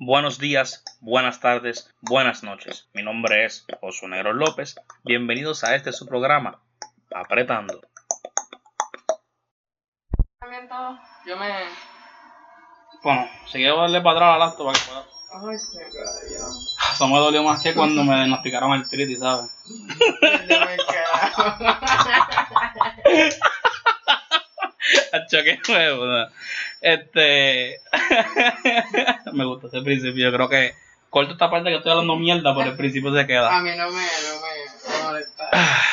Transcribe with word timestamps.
Buenos 0.00 0.38
días, 0.38 0.84
buenas 1.00 1.40
tardes, 1.40 1.92
buenas 2.02 2.44
noches. 2.44 2.86
Mi 2.92 3.02
nombre 3.02 3.44
es 3.44 3.66
Josué 3.80 4.08
Negro 4.08 4.32
López. 4.32 4.76
Bienvenidos 5.02 5.64
a 5.64 5.74
este 5.74 5.92
su 5.92 6.06
programa, 6.06 6.60
Apretando. 7.12 7.80
Yo 11.26 11.36
me. 11.36 11.52
Bueno, 13.02 13.28
si 13.46 13.58
quiero 13.58 13.80
darle 13.80 14.00
para 14.00 14.14
atrás 14.14 14.36
al 14.36 14.42
acto 14.42 14.66
para 14.66 14.78
que 14.78 14.84
pueda. 14.86 15.04
Ay, 15.50 15.58
se 15.58 15.80
cayó. 15.80 16.46
Eso 16.92 17.08
me 17.08 17.18
dolió 17.18 17.42
más 17.42 17.60
que 17.60 17.74
cuando 17.74 18.04
me 18.04 18.14
diagnosticaron 18.14 18.74
artritis, 18.74 19.18
¿sabes? 19.18 19.50
Hacho, 25.12 25.38
qué 25.44 25.58
nuevo, 25.68 26.06
¿no? 26.06 26.26
Este. 26.80 27.80
me 29.32 29.44
gusta 29.44 29.68
ese 29.68 29.82
principio. 29.82 30.30
Yo 30.30 30.32
creo 30.36 30.48
que 30.48 30.74
corto 31.10 31.32
esta 31.32 31.50
parte 31.50 31.70
que 31.70 31.76
estoy 31.76 31.92
hablando 31.92 32.16
mierda, 32.16 32.54
pero 32.54 32.70
el 32.70 32.76
principio 32.76 33.12
se 33.12 33.20
A 33.20 33.26
queda. 33.26 33.60
mí 33.60 33.70
no 33.76 33.90
me, 33.90 34.02
no 34.02 34.40
me, 34.40 34.98
me 34.98 35.02
molesta. 35.04 35.50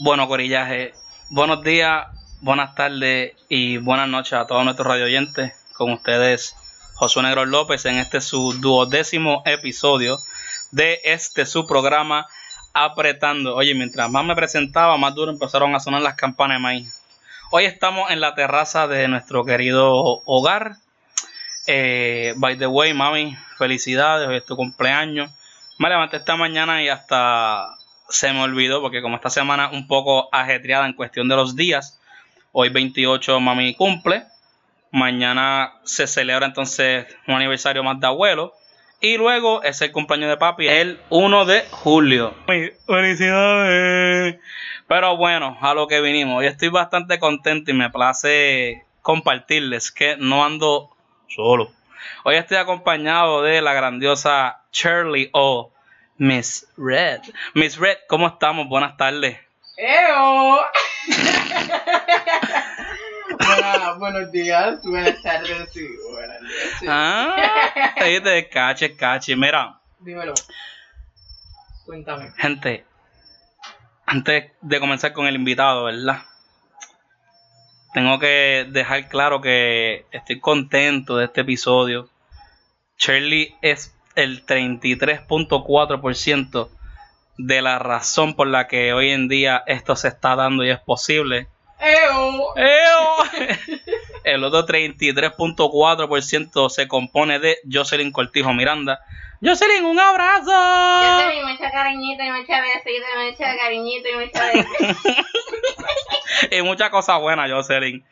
Bueno, 0.00 0.28
Corillaje, 0.28 0.92
buenos 1.30 1.64
días, 1.64 2.06
buenas 2.40 2.76
tardes 2.76 3.32
y 3.48 3.78
buenas 3.78 4.08
noches 4.08 4.34
a 4.34 4.46
todos 4.46 4.64
nuestros 4.64 4.86
radio 4.86 5.06
oyentes. 5.06 5.52
Con 5.76 5.90
ustedes, 5.92 6.54
Josué 6.94 7.24
Negro 7.24 7.44
López, 7.46 7.84
en 7.84 7.96
este 7.96 8.20
su 8.20 8.52
duodécimo 8.60 9.42
episodio 9.44 10.20
de 10.70 11.00
este 11.02 11.46
su 11.46 11.66
programa 11.66 12.28
Apretando. 12.80 13.56
Oye, 13.56 13.74
mientras 13.74 14.08
más 14.08 14.24
me 14.24 14.36
presentaba, 14.36 14.96
más 14.96 15.12
duro 15.12 15.32
empezaron 15.32 15.74
a 15.74 15.80
sonar 15.80 16.00
las 16.00 16.14
campanas 16.14 16.58
de 16.58 16.62
maíz. 16.62 17.02
Hoy 17.50 17.64
estamos 17.64 18.08
en 18.12 18.20
la 18.20 18.36
terraza 18.36 18.86
de 18.86 19.08
nuestro 19.08 19.44
querido 19.44 20.22
hogar. 20.24 20.76
Eh, 21.66 22.34
by 22.36 22.56
the 22.56 22.68
way, 22.68 22.94
mami, 22.94 23.36
felicidades, 23.56 24.28
hoy 24.28 24.36
es 24.36 24.44
tu 24.44 24.54
cumpleaños. 24.54 25.28
Me 25.78 25.88
levanté 25.88 26.18
esta 26.18 26.36
mañana 26.36 26.80
y 26.80 26.88
hasta 26.88 27.76
se 28.08 28.32
me 28.32 28.42
olvidó 28.42 28.80
porque 28.80 29.02
como 29.02 29.16
esta 29.16 29.30
semana 29.30 29.70
un 29.72 29.88
poco 29.88 30.28
ajetreada 30.30 30.86
en 30.86 30.92
cuestión 30.92 31.28
de 31.28 31.34
los 31.34 31.56
días, 31.56 31.98
hoy 32.52 32.68
28 32.68 33.40
mami 33.40 33.74
cumple, 33.74 34.24
mañana 34.92 35.72
se 35.82 36.06
celebra 36.06 36.46
entonces 36.46 37.08
un 37.26 37.34
aniversario 37.34 37.82
más 37.82 37.98
de 37.98 38.06
abuelo 38.06 38.54
y 39.00 39.16
luego 39.16 39.62
es 39.62 39.80
el 39.82 39.92
cumpleaños 39.92 40.30
de 40.30 40.36
papi 40.36 40.68
el 40.68 41.00
1 41.10 41.44
de 41.44 41.64
julio. 41.70 42.34
Felicidades. 42.86 44.38
Pero 44.86 45.16
bueno, 45.16 45.56
a 45.60 45.74
lo 45.74 45.86
que 45.86 46.00
vinimos. 46.00 46.38
Hoy 46.38 46.46
estoy 46.46 46.68
bastante 46.68 47.18
contento 47.18 47.70
y 47.70 47.74
me 47.74 47.90
place 47.90 48.84
compartirles 49.02 49.92
que 49.92 50.16
no 50.18 50.44
ando 50.44 50.90
solo. 51.28 51.70
Hoy 52.24 52.36
estoy 52.36 52.56
acompañado 52.56 53.42
de 53.42 53.62
la 53.62 53.72
grandiosa 53.72 54.62
Shirley 54.72 55.30
O. 55.32 55.72
Miss 56.16 56.66
Red. 56.76 57.20
Miss 57.54 57.76
Red, 57.76 57.98
¿cómo 58.08 58.26
estamos? 58.26 58.68
Buenas 58.68 58.96
tardes. 58.96 59.38
¡Eo! 59.76 60.58
Buena- 63.38 63.92
buenos 63.94 64.30
días, 64.32 64.82
buenas 64.82 65.22
tardes 65.22 65.74
y 65.76 65.86
buenas 66.12 66.42
noches. 66.42 66.88
Ah, 66.88 67.36
ahí 67.96 68.20
te 68.22 68.48
cache, 68.48 68.96
cache. 68.96 69.36
Mira, 69.36 69.78
Dímelo. 70.00 70.34
Cuéntame. 71.84 72.32
gente, 72.36 72.84
antes 74.06 74.50
de 74.60 74.80
comenzar 74.80 75.12
con 75.12 75.26
el 75.26 75.34
invitado, 75.36 75.84
¿verdad? 75.84 76.22
Tengo 77.94 78.18
que 78.18 78.66
dejar 78.70 79.08
claro 79.08 79.40
que 79.40 80.04
estoy 80.10 80.40
contento 80.40 81.16
de 81.16 81.24
este 81.26 81.40
episodio. 81.40 82.10
Shirley 82.98 83.54
es 83.62 83.96
el 84.14 84.44
33.4% 84.44 86.68
de 87.38 87.62
la 87.62 87.78
razón 87.78 88.34
por 88.34 88.46
la 88.48 88.68
que 88.68 88.92
hoy 88.92 89.10
en 89.10 89.28
día 89.28 89.62
esto 89.66 89.96
se 89.96 90.08
está 90.08 90.36
dando 90.36 90.64
y 90.64 90.70
es 90.70 90.80
posible. 90.80 91.48
¡Eo! 91.80 92.56
¡Eo! 92.56 93.16
El 94.24 94.44
otro 94.44 94.66
33.4% 94.66 96.68
se 96.68 96.88
compone 96.88 97.38
de 97.38 97.58
Jocelyn 97.70 98.12
Cortijo 98.12 98.52
Miranda. 98.52 99.00
Jocelyn, 99.40 99.84
un 99.84 99.98
abrazo. 99.98 101.30
Di 101.30 101.40
mucha 101.42 101.70
cariñito 101.70 102.24
y 102.24 102.30
mucha 102.30 102.60
besito 102.60 103.06
y 103.14 103.30
mucha 103.30 103.56
cariñito 103.56 104.08
y 104.08 104.16
mucha 104.16 104.52
besito. 104.52 105.06
y 106.50 106.62
muchas 106.62 106.90
cosas 106.90 107.20
buenas, 107.20 107.50
Jocelyn. 107.50 108.04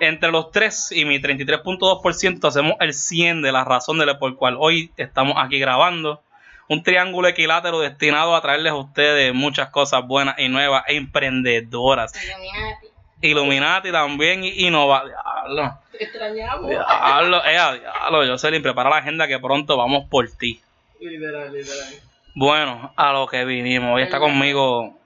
Entre 0.00 0.30
los 0.30 0.50
tres 0.50 0.90
y 0.90 1.04
mi 1.04 1.20
33.2% 1.20 2.48
hacemos 2.48 2.74
el 2.80 2.94
100 2.94 3.42
de 3.42 3.52
la 3.52 3.64
razón 3.64 3.98
de 3.98 4.06
la 4.06 4.18
por 4.18 4.34
cual 4.36 4.56
hoy 4.58 4.90
estamos 4.96 5.34
aquí 5.36 5.58
grabando. 5.58 6.22
Un 6.68 6.82
triángulo 6.82 7.28
equilátero 7.28 7.80
destinado 7.80 8.34
a 8.34 8.40
traerles 8.40 8.72
a 8.72 8.76
ustedes 8.76 9.34
muchas 9.34 9.68
cosas 9.68 10.06
buenas 10.06 10.38
y 10.38 10.48
nuevas 10.48 10.84
e 10.86 10.96
emprendedoras. 10.96 12.14
Illuminati 13.20 13.92
también 13.92 14.44
y 14.44 14.66
innovadoras. 14.66 15.16
Diablo, 15.44 15.78
Te 15.92 16.04
extrañamos. 16.04 16.68
diablo, 16.70 17.44
eh, 17.44 17.52
diablo, 17.80 18.26
Jocelyn, 18.26 18.62
prepara 18.62 18.90
la 18.90 18.96
agenda 18.96 19.26
que 19.28 19.38
pronto 19.38 19.76
vamos 19.76 20.04
por 20.08 20.30
ti. 20.30 20.60
Literal, 21.00 21.52
literal. 21.52 21.94
Bueno, 22.34 22.92
a 22.96 23.12
lo 23.12 23.26
que 23.26 23.44
vinimos. 23.44 23.96
Hoy 23.96 24.02
está 24.02 24.18
conmigo 24.18 24.96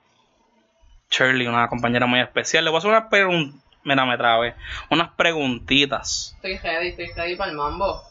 Shirley, 1.10 1.46
una 1.46 1.68
compañera 1.68 2.06
muy 2.06 2.20
especial. 2.20 2.64
Le 2.64 2.70
voy 2.70 2.76
a 2.76 2.78
hacer 2.78 2.90
unas 2.90 3.08
preguntas. 3.08 3.60
Mira, 3.84 4.04
me 4.06 4.16
trabé. 4.16 4.54
Unas 4.90 5.10
preguntitas. 5.10 6.34
Estoy 6.36 6.58
ready, 6.58 6.88
estoy 6.88 7.12
ready 7.16 7.36
para 7.36 7.50
el 7.50 7.56
mambo. 7.56 8.02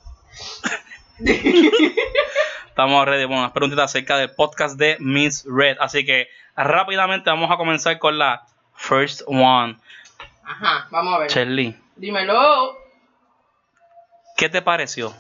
Estamos 2.68 3.06
ready. 3.06 3.26
Bueno, 3.26 3.42
unas 3.42 3.52
preguntitas 3.52 3.86
acerca 3.86 4.18
del 4.18 4.32
podcast 4.32 4.78
de 4.78 4.98
Miss 5.00 5.46
Red. 5.48 5.78
Así 5.80 6.06
que 6.06 6.28
rápidamente 6.56 7.30
vamos 7.30 7.52
a 7.52 7.58
comenzar 7.58 7.98
con 8.00 8.18
la 8.18 8.44
first 8.84 9.22
one. 9.28 9.78
Ajá, 10.44 10.88
vamos 10.92 11.16
a 11.16 11.20
ver. 11.20 11.76
Dímelo. 11.96 12.78
¿qué 14.36 14.50
te 14.50 14.62
pareció? 14.62 15.14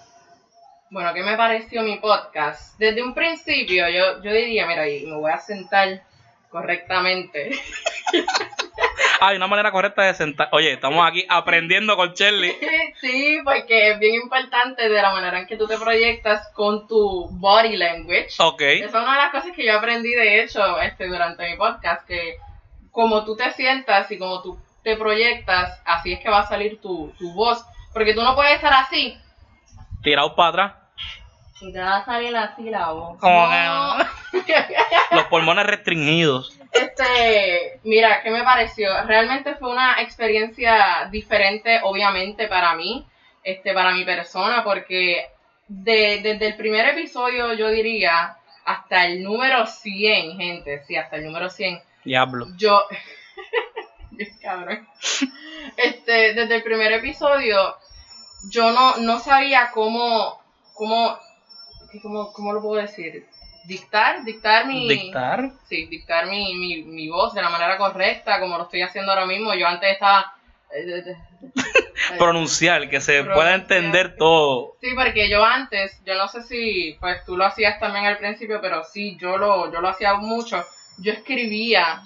Bueno, 0.89 1.13
¿qué 1.13 1.23
me 1.23 1.37
pareció 1.37 1.81
mi 1.81 1.97
podcast? 1.97 2.77
Desde 2.77 3.01
un 3.01 3.13
principio 3.13 3.87
yo, 3.87 4.21
yo 4.21 4.33
diría, 4.33 4.67
mira, 4.67 4.87
y 4.87 5.05
me 5.05 5.15
voy 5.15 5.31
a 5.31 5.39
sentar 5.39 6.03
correctamente. 6.49 7.51
Hay 9.21 9.37
una 9.37 9.47
manera 9.47 9.71
correcta 9.71 10.03
de 10.03 10.13
sentar. 10.13 10.49
Oye, 10.51 10.73
estamos 10.73 11.07
aquí 11.07 11.25
aprendiendo 11.29 11.95
con 11.95 12.13
Shirley. 12.13 12.57
sí, 13.01 13.39
porque 13.45 13.91
es 13.91 13.99
bien 13.99 14.15
importante 14.15 14.89
de 14.89 15.01
la 15.01 15.13
manera 15.13 15.39
en 15.39 15.47
que 15.47 15.55
tú 15.55 15.67
te 15.67 15.77
proyectas 15.77 16.49
con 16.49 16.85
tu 16.87 17.29
body 17.31 17.77
language. 17.77 18.31
Ok. 18.39 18.61
Esa 18.61 18.85
es 18.85 18.93
una 18.93 19.15
de 19.15 19.21
las 19.23 19.31
cosas 19.31 19.55
que 19.55 19.65
yo 19.65 19.77
aprendí, 19.77 20.13
de 20.13 20.43
hecho, 20.43 20.81
este, 20.81 21.07
durante 21.07 21.49
mi 21.49 21.55
podcast, 21.55 22.05
que 22.05 22.37
como 22.93 23.25
tú 23.25 23.35
te 23.35 23.51
sientas 23.51 24.09
y 24.11 24.17
como 24.17 24.41
tú 24.41 24.57
te 24.83 24.95
proyectas, 24.95 25.81
así 25.83 26.13
es 26.13 26.19
que 26.21 26.29
va 26.29 26.39
a 26.39 26.47
salir 26.47 26.79
tu, 26.79 27.11
tu 27.19 27.33
voz. 27.33 27.65
Porque 27.93 28.13
tú 28.13 28.21
no 28.23 28.33
puedes 28.35 28.53
estar 28.55 28.71
así 28.73 29.17
Tirado 30.01 30.33
para 30.35 30.49
atrás. 30.49 30.73
y 31.61 31.71
te 31.73 31.79
va 31.79 31.97
a 31.97 32.05
salir 32.05 32.35
así 32.35 32.69
la 32.69 32.91
voz. 32.91 33.19
Como 33.19 33.47
No. 33.47 33.97
Los 35.11 35.25
pulmones 35.25 35.65
restringidos. 35.67 36.57
Este, 36.71 37.79
mira, 37.83 38.21
¿qué 38.23 38.31
me 38.31 38.43
pareció? 38.43 38.89
Realmente 39.05 39.55
fue 39.55 39.69
una 39.71 40.01
experiencia 40.01 41.07
diferente, 41.11 41.79
obviamente, 41.83 42.47
para 42.47 42.75
mí, 42.75 43.05
este, 43.43 43.73
para 43.73 43.91
mi 43.91 44.03
persona, 44.05 44.63
porque 44.63 45.27
de- 45.67 46.19
desde 46.23 46.47
el 46.47 46.55
primer 46.55 46.85
episodio, 46.89 47.53
yo 47.53 47.69
diría, 47.69 48.37
hasta 48.65 49.05
el 49.05 49.23
número 49.23 49.65
100, 49.67 50.37
gente, 50.37 50.83
sí, 50.85 50.95
hasta 50.95 51.17
el 51.17 51.25
número 51.25 51.49
100, 51.49 51.79
Diablo. 52.05 52.47
yo, 52.57 52.83
cabrón, 54.41 54.87
este, 55.77 56.33
desde 56.33 56.55
el 56.55 56.63
primer 56.63 56.91
episodio, 56.93 57.77
yo 58.49 58.71
no, 58.71 58.97
no 58.97 59.19
sabía 59.19 59.71
cómo, 59.73 60.41
cómo, 60.73 61.17
cómo, 62.01 62.33
cómo 62.33 62.53
lo 62.53 62.61
puedo 62.61 62.81
decir, 62.81 63.27
dictar, 63.65 64.23
dictar 64.23 64.67
mi... 64.67 64.87
Dictar. 64.87 65.51
Sí, 65.67 65.85
dictar 65.85 66.27
mi, 66.27 66.55
mi, 66.55 66.83
mi 66.83 67.09
voz 67.09 67.33
de 67.33 67.41
la 67.41 67.49
manera 67.49 67.77
correcta, 67.77 68.39
como 68.39 68.57
lo 68.57 68.63
estoy 68.63 68.81
haciendo 68.81 69.11
ahora 69.11 69.25
mismo. 69.25 69.53
Yo 69.53 69.67
antes 69.67 69.91
estaba... 69.91 70.33
eh, 70.75 71.03
eh, 71.55 72.17
Pronunciar, 72.17 72.89
que 72.89 72.99
se 73.01 73.23
pueda 73.23 73.55
entender 73.55 74.15
todo. 74.17 74.75
Sí, 74.81 74.89
porque 74.95 75.29
yo 75.29 75.43
antes, 75.43 76.01
yo 76.05 76.15
no 76.15 76.27
sé 76.27 76.43
si 76.43 76.97
pues 76.99 77.23
tú 77.25 77.37
lo 77.37 77.45
hacías 77.45 77.79
también 77.79 78.05
al 78.05 78.17
principio, 78.17 78.59
pero 78.61 78.83
sí, 78.83 79.17
yo 79.19 79.37
lo, 79.37 79.71
yo 79.71 79.81
lo 79.81 79.89
hacía 79.89 80.15
mucho. 80.15 80.63
Yo 80.97 81.11
escribía 81.13 82.01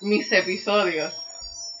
mis 0.00 0.30
episodios. 0.32 1.14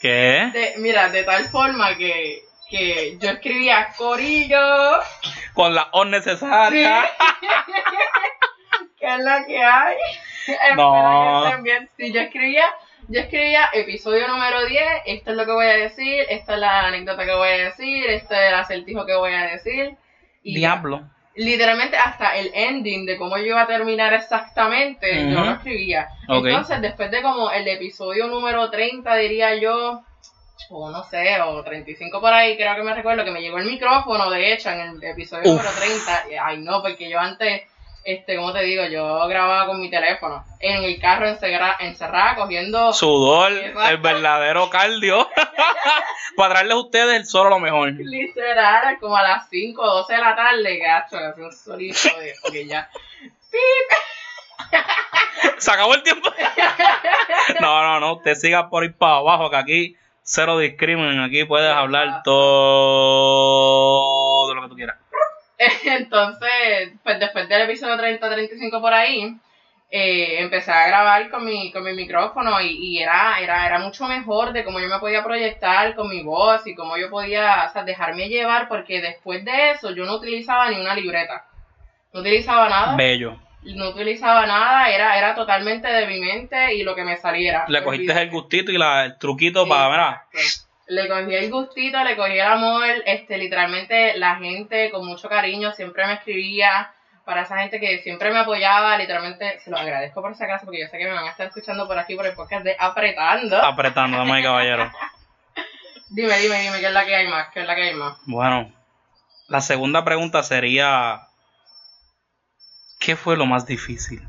¿Qué? 0.00 0.50
De, 0.52 0.74
mira, 0.78 1.08
de 1.08 1.24
tal 1.24 1.48
forma 1.48 1.96
que, 1.96 2.42
que 2.70 3.18
yo 3.18 3.30
escribía 3.30 3.88
corillo. 3.96 5.00
Con 5.54 5.74
la 5.74 5.88
O 5.92 6.04
Sí. 6.04 6.10
necesaria. 6.10 7.04
que 8.98 9.06
es 9.06 9.18
la 9.20 9.44
que 9.44 9.62
hay. 9.62 9.96
No. 10.76 11.50
Que 11.56 11.62
bien. 11.62 11.88
Sí, 11.96 12.12
yo 12.12 12.20
escribía 12.20 12.64
Yo 13.08 13.20
escribía 13.20 13.70
episodio 13.72 14.28
número 14.28 14.66
10, 14.66 14.82
esto 15.06 15.30
es 15.30 15.36
lo 15.36 15.46
que 15.46 15.52
voy 15.52 15.66
a 15.66 15.76
decir, 15.76 16.24
esta 16.28 16.54
es 16.54 16.60
la 16.60 16.86
anécdota 16.88 17.24
que 17.24 17.34
voy 17.34 17.48
a 17.48 17.64
decir, 17.64 18.06
este 18.10 18.34
es 18.34 18.48
el 18.48 18.54
acertijo 18.54 19.06
que 19.06 19.14
voy 19.14 19.32
a 19.32 19.46
decir. 19.46 19.96
Y 20.42 20.54
Diablo. 20.56 21.08
Literalmente 21.38 21.96
hasta 21.96 22.36
el 22.36 22.50
ending 22.52 23.06
de 23.06 23.16
cómo 23.16 23.36
yo 23.38 23.46
iba 23.46 23.62
a 23.62 23.66
terminar 23.66 24.12
exactamente, 24.12 25.30
yo 25.30 25.40
lo 25.40 25.52
escribía. 25.52 26.08
Entonces, 26.28 26.80
después 26.80 27.10
de 27.10 27.22
como 27.22 27.50
el 27.50 27.66
episodio 27.68 28.26
número 28.26 28.68
30, 28.70 29.14
diría 29.16 29.54
yo, 29.54 30.02
o 30.70 30.90
no 30.90 31.04
sé, 31.04 31.40
o 31.40 31.62
35 31.62 32.20
por 32.20 32.32
ahí, 32.32 32.56
creo 32.56 32.74
que 32.74 32.82
me 32.82 32.92
recuerdo 32.92 33.24
que 33.24 33.30
me 33.30 33.40
llegó 33.40 33.58
el 33.58 33.66
micrófono, 33.66 34.28
de 34.30 34.52
hecho, 34.52 34.70
en 34.70 34.80
el 34.80 35.04
episodio 35.04 35.52
Uf. 35.52 35.62
número 35.62 35.70
30. 35.78 36.24
y, 36.30 36.34
Ay, 36.34 36.58
no, 36.58 36.82
porque 36.82 37.08
yo 37.08 37.20
antes, 37.20 37.62
este, 38.08 38.36
¿cómo 38.36 38.54
te 38.54 38.62
digo? 38.62 38.86
Yo 38.86 39.28
grababa 39.28 39.66
con 39.66 39.82
mi 39.82 39.90
teléfono, 39.90 40.42
en 40.60 40.82
el 40.82 40.98
carro 40.98 41.28
encerrada, 41.28 41.76
encerrada 41.80 42.36
cogiendo... 42.36 42.90
Sudor, 42.94 43.52
Exacto. 43.52 43.90
el 43.90 43.98
verdadero 43.98 44.70
cardio. 44.70 45.28
Para 46.36 46.54
traerles 46.54 46.76
a 46.76 46.80
ustedes 46.80 47.16
el 47.16 47.26
solo 47.26 47.50
lo 47.50 47.58
mejor. 47.58 47.92
Literal, 47.92 48.96
como 48.98 49.14
a 49.14 49.22
las 49.22 49.50
5 49.50 49.82
o 49.82 49.94
12 49.96 50.14
de 50.14 50.20
la 50.20 50.34
tarde, 50.34 50.78
gacho, 50.78 51.18
que 51.18 51.24
hace 51.26 51.42
un 51.42 51.52
solito 51.52 52.08
de... 52.18 52.32
Ok, 52.48 52.54
ya. 52.66 52.88
Se 55.58 55.70
acabó 55.70 55.94
el 55.94 56.02
tiempo. 56.02 56.30
No, 57.60 57.82
no, 57.82 58.00
no. 58.00 58.14
Usted 58.14 58.36
siga 58.36 58.70
por 58.70 58.84
ir 58.84 58.96
para 58.96 59.16
abajo, 59.16 59.50
que 59.50 59.56
aquí 59.56 59.96
cero 60.22 60.56
discrimen. 60.56 61.20
Aquí 61.20 61.44
puedes 61.44 61.70
hablar 61.70 62.22
todo 62.24 62.40
lo 64.54 64.62
que 64.62 64.68
tú 64.68 64.76
quieras. 64.76 64.96
Entonces, 65.84 66.92
pues 67.02 67.18
después 67.18 67.48
del 67.48 67.62
episodio 67.62 67.96
30-35 67.96 68.80
por 68.80 68.94
ahí, 68.94 69.36
eh, 69.90 70.40
empecé 70.40 70.70
a 70.70 70.86
grabar 70.86 71.30
con 71.30 71.44
mi, 71.44 71.72
con 71.72 71.82
mi 71.82 71.94
micrófono 71.94 72.60
y, 72.60 72.76
y 72.76 73.02
era, 73.02 73.40
era, 73.40 73.66
era 73.66 73.78
mucho 73.78 74.06
mejor 74.06 74.52
de 74.52 74.62
cómo 74.62 74.80
yo 74.80 74.88
me 74.88 74.98
podía 74.98 75.24
proyectar 75.24 75.94
con 75.94 76.10
mi 76.10 76.22
voz 76.22 76.66
y 76.66 76.74
cómo 76.74 76.96
yo 76.98 77.08
podía 77.08 77.64
o 77.68 77.72
sea, 77.72 77.84
dejarme 77.84 78.28
llevar, 78.28 78.68
porque 78.68 79.00
después 79.00 79.44
de 79.44 79.70
eso 79.70 79.90
yo 79.90 80.04
no 80.04 80.16
utilizaba 80.16 80.70
ni 80.70 80.78
una 80.78 80.94
libreta. 80.94 81.46
No 82.12 82.20
utilizaba 82.20 82.68
nada, 82.68 82.96
Bello. 82.96 83.38
no 83.62 83.88
utilizaba 83.88 84.46
nada, 84.46 84.90
era, 84.90 85.18
era 85.18 85.34
totalmente 85.34 85.88
de 85.88 86.06
mi 86.06 86.20
mente 86.20 86.74
y 86.74 86.82
lo 86.82 86.94
que 86.94 87.04
me 87.04 87.16
saliera. 87.16 87.64
Le 87.68 87.82
cogiste 87.82 88.12
el 88.12 88.30
gustito 88.30 88.70
y 88.70 88.78
la, 88.78 89.06
el 89.06 89.18
truquito 89.18 89.66
para, 89.66 89.88
mira. 89.90 90.26
Le 90.88 91.08
cogí 91.08 91.34
el 91.34 91.50
gustito, 91.50 92.02
le 92.02 92.16
cogí 92.16 92.38
el 92.38 92.46
amor, 92.46 92.86
este, 93.04 93.36
literalmente 93.38 94.16
la 94.16 94.36
gente 94.36 94.90
con 94.90 95.06
mucho 95.06 95.28
cariño 95.28 95.72
siempre 95.72 96.06
me 96.06 96.14
escribía, 96.14 96.92
para 97.28 97.42
esa 97.42 97.58
gente 97.58 97.78
que 97.78 97.98
siempre 97.98 98.32
me 98.32 98.38
apoyaba, 98.38 98.96
literalmente 98.96 99.58
se 99.60 99.70
lo 99.70 99.76
agradezco 99.76 100.22
por 100.22 100.34
si 100.34 100.44
acaso, 100.44 100.64
porque 100.64 100.80
yo 100.80 100.88
sé 100.88 100.96
que 100.96 101.04
me 101.04 101.12
van 101.12 101.26
a 101.26 101.30
estar 101.30 101.46
escuchando 101.46 101.86
por 101.86 101.98
aquí 101.98 102.16
por 102.16 102.24
el 102.24 102.32
podcast 102.32 102.64
de 102.64 102.74
Apretando. 102.78 103.62
Apretando, 103.62 104.16
damas 104.16 104.40
y 104.40 104.42
caballeros. 104.42 104.90
Dime, 106.08 106.38
dime, 106.38 106.58
dime, 106.62 106.80
¿qué 106.80 106.86
es 106.86 106.92
la 106.92 107.04
que 107.04 107.14
hay 107.14 107.28
más? 107.28 107.48
¿Qué 107.52 107.60
es 107.60 107.66
la 107.66 107.74
que 107.74 107.82
hay 107.82 107.94
más? 107.94 108.16
Bueno, 108.24 108.72
la 109.46 109.60
segunda 109.60 110.06
pregunta 110.06 110.42
sería: 110.42 111.27
¿Qué 112.98 113.14
fue 113.16 113.36
lo 113.36 113.46
más 113.46 113.64
difícil? 113.64 114.20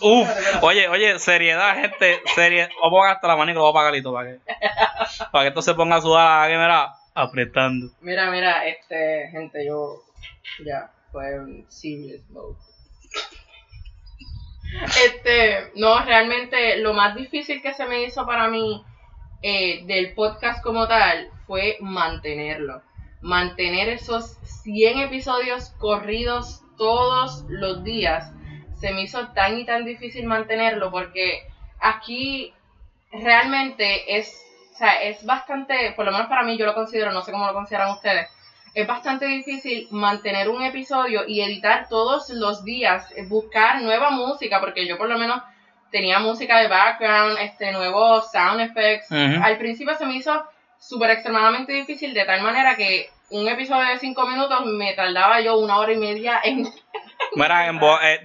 Uf, 0.00 0.28
oye, 0.60 0.88
oye, 0.88 1.18
seriedad, 1.18 1.74
gente, 1.76 2.20
seriedad. 2.34 2.68
Vamos 2.82 3.06
a 3.06 3.12
hasta 3.12 3.28
la 3.28 3.36
mano 3.36 3.50
y 3.50 3.54
lo 3.54 3.62
voy 3.62 3.70
a 3.70 3.72
pagar 3.72 4.02
para 4.02 4.30
que, 4.30 4.40
para 5.32 5.44
que 5.44 5.48
esto 5.48 5.62
se 5.62 5.74
ponga 5.74 5.96
a 5.96 6.00
sudar, 6.02 6.50
que 6.50 6.56
mira, 6.56 6.94
apretando. 7.14 7.90
Mira, 8.02 8.30
mira, 8.30 8.66
este, 8.66 9.28
gente, 9.30 9.64
yo 9.66 10.02
ya 10.64 10.90
fue 11.10 11.34
en 11.34 11.64
serious 11.70 12.28
mode. 12.28 12.56
Este, 15.04 15.70
no, 15.76 16.04
realmente 16.04 16.76
lo 16.78 16.92
más 16.92 17.14
difícil 17.14 17.62
que 17.62 17.72
se 17.72 17.86
me 17.86 18.02
hizo 18.02 18.26
para 18.26 18.48
mí 18.48 18.84
eh, 19.40 19.84
del 19.86 20.14
podcast 20.14 20.62
como 20.62 20.86
tal 20.88 21.30
fue 21.46 21.78
mantenerlo. 21.80 22.82
Mantener 23.20 23.88
esos 23.88 24.36
100 24.64 24.98
episodios 24.98 25.70
corridos 25.78 26.63
todos 26.76 27.44
los 27.48 27.84
días. 27.84 28.30
Se 28.80 28.92
me 28.92 29.02
hizo 29.02 29.28
tan 29.28 29.58
y 29.58 29.64
tan 29.64 29.84
difícil 29.84 30.26
mantenerlo 30.26 30.90
porque 30.90 31.46
aquí 31.80 32.52
realmente 33.12 34.16
es, 34.18 34.34
o 34.72 34.76
sea, 34.76 35.02
es 35.02 35.24
bastante, 35.24 35.92
por 35.96 36.04
lo 36.04 36.12
menos 36.12 36.26
para 36.26 36.42
mí 36.42 36.56
yo 36.56 36.66
lo 36.66 36.74
considero, 36.74 37.12
no 37.12 37.22
sé 37.22 37.32
cómo 37.32 37.46
lo 37.46 37.54
consideran 37.54 37.90
ustedes, 37.90 38.28
es 38.74 38.86
bastante 38.86 39.26
difícil 39.26 39.86
mantener 39.92 40.48
un 40.48 40.62
episodio 40.62 41.22
y 41.28 41.40
editar 41.40 41.88
todos 41.88 42.28
los 42.30 42.64
días, 42.64 43.08
buscar 43.28 43.80
nueva 43.82 44.10
música, 44.10 44.60
porque 44.60 44.86
yo 44.86 44.98
por 44.98 45.08
lo 45.08 45.16
menos 45.16 45.40
tenía 45.92 46.18
música 46.18 46.58
de 46.58 46.66
background, 46.66 47.38
este 47.38 47.70
nuevos 47.70 48.32
sound 48.32 48.60
effects. 48.60 49.12
Al 49.12 49.58
principio 49.58 49.94
se 49.96 50.06
me 50.06 50.16
hizo 50.16 50.44
súper 50.88 51.10
extremadamente 51.10 51.72
difícil, 51.72 52.14
de 52.14 52.24
tal 52.24 52.42
manera 52.42 52.76
que 52.76 53.08
un 53.30 53.48
episodio 53.48 53.88
de 53.88 53.98
5 53.98 54.26
minutos 54.26 54.66
me 54.66 54.92
tardaba 54.94 55.40
yo 55.40 55.58
una 55.58 55.78
hora 55.78 55.92
y 55.92 55.96
media 55.96 56.40
en, 56.44 56.68
Mira, 57.34 57.66
en 57.68 57.76
eh, 57.76 58.20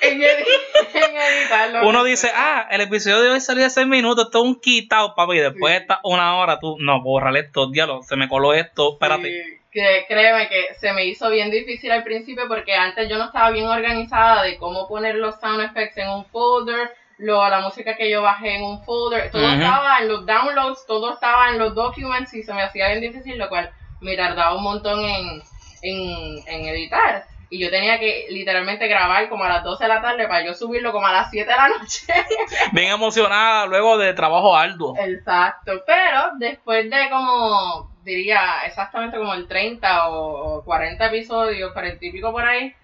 en, 0.00 0.22
en 0.22 1.16
editarlo. 1.16 1.88
uno 1.88 2.04
dice, 2.04 2.30
ah, 2.34 2.66
el 2.70 2.80
episodio 2.80 3.20
de 3.22 3.30
hoy 3.30 3.40
salió 3.40 3.64
de 3.64 3.70
6 3.70 3.86
minutos, 3.86 4.26
esto 4.26 4.38
es 4.38 4.44
un 4.44 4.60
quitado, 4.60 5.14
papi, 5.14 5.34
y 5.36 5.40
después 5.40 5.74
Sí. 5.74 5.80
está 5.82 6.00
una 6.02 6.36
hora, 6.36 6.58
tú, 6.58 6.76
no, 6.80 7.02
bórrale 7.02 7.40
esto, 7.40 7.70
diablo, 7.70 8.02
se 8.02 8.16
me 8.16 8.28
coló 8.28 8.52
esto, 8.54 8.94
espérate. 8.94 9.28
Sí, 9.28 9.60
que 9.70 10.04
créeme 10.08 10.48
que 10.48 10.74
se 10.74 10.92
me 10.92 11.04
hizo 11.04 11.30
bien 11.30 11.50
difícil 11.50 11.90
al 11.90 12.04
principio 12.04 12.44
porque 12.48 12.74
antes 12.74 13.08
yo 13.08 13.18
no 13.18 13.24
estaba 13.26 13.50
bien 13.50 13.66
organizada 13.66 14.42
de 14.42 14.56
cómo 14.56 14.86
poner 14.88 15.16
los 15.16 15.38
sound 15.40 15.60
effects 15.64 15.96
en 15.98 16.08
un 16.10 16.24
folder, 16.26 16.90
lo, 17.18 17.48
la 17.48 17.60
música 17.60 17.96
que 17.96 18.10
yo 18.10 18.22
bajé 18.22 18.56
en 18.56 18.64
un 18.64 18.82
folder, 18.84 19.30
todo 19.30 19.48
estaba 19.48 19.98
en 20.00 20.08
los 20.08 20.26
downloads, 20.26 20.86
todo 20.86 21.14
estaba 21.14 21.50
en 21.50 21.58
los 21.58 21.74
documents 21.74 22.34
y 22.34 22.42
se 22.42 22.52
me 22.52 22.62
hacía 22.62 22.88
bien 22.88 23.00
difícil, 23.00 23.38
lo 23.38 23.48
cual 23.48 23.70
me 24.00 24.16
tardaba 24.16 24.56
un 24.56 24.62
montón 24.62 25.00
en, 25.00 25.42
en, 25.82 26.38
en 26.46 26.66
editar. 26.66 27.24
Y 27.50 27.60
yo 27.60 27.70
tenía 27.70 28.00
que 28.00 28.26
literalmente 28.30 28.88
grabar 28.88 29.28
como 29.28 29.44
a 29.44 29.48
las 29.48 29.62
12 29.62 29.84
de 29.84 29.88
la 29.88 30.02
tarde 30.02 30.26
para 30.26 30.44
yo 30.44 30.54
subirlo 30.54 30.90
como 30.92 31.06
a 31.06 31.12
las 31.12 31.30
7 31.30 31.48
de 31.48 31.56
la 31.56 31.68
noche. 31.68 32.06
Bien 32.72 32.90
emocionada 32.90 33.66
luego 33.66 33.96
de 33.96 34.12
trabajo 34.12 34.56
arduo. 34.56 34.96
Exacto, 34.98 35.72
pero 35.86 36.32
después 36.38 36.90
de 36.90 37.10
como, 37.10 37.92
diría, 38.02 38.62
exactamente 38.66 39.18
como 39.18 39.34
el 39.34 39.46
30 39.46 40.08
o, 40.08 40.56
o 40.56 40.64
40 40.64 41.06
episodios, 41.06 41.72
40 41.72 42.04
y 42.04 42.10
pico 42.10 42.32
por 42.32 42.44
ahí, 42.44 42.74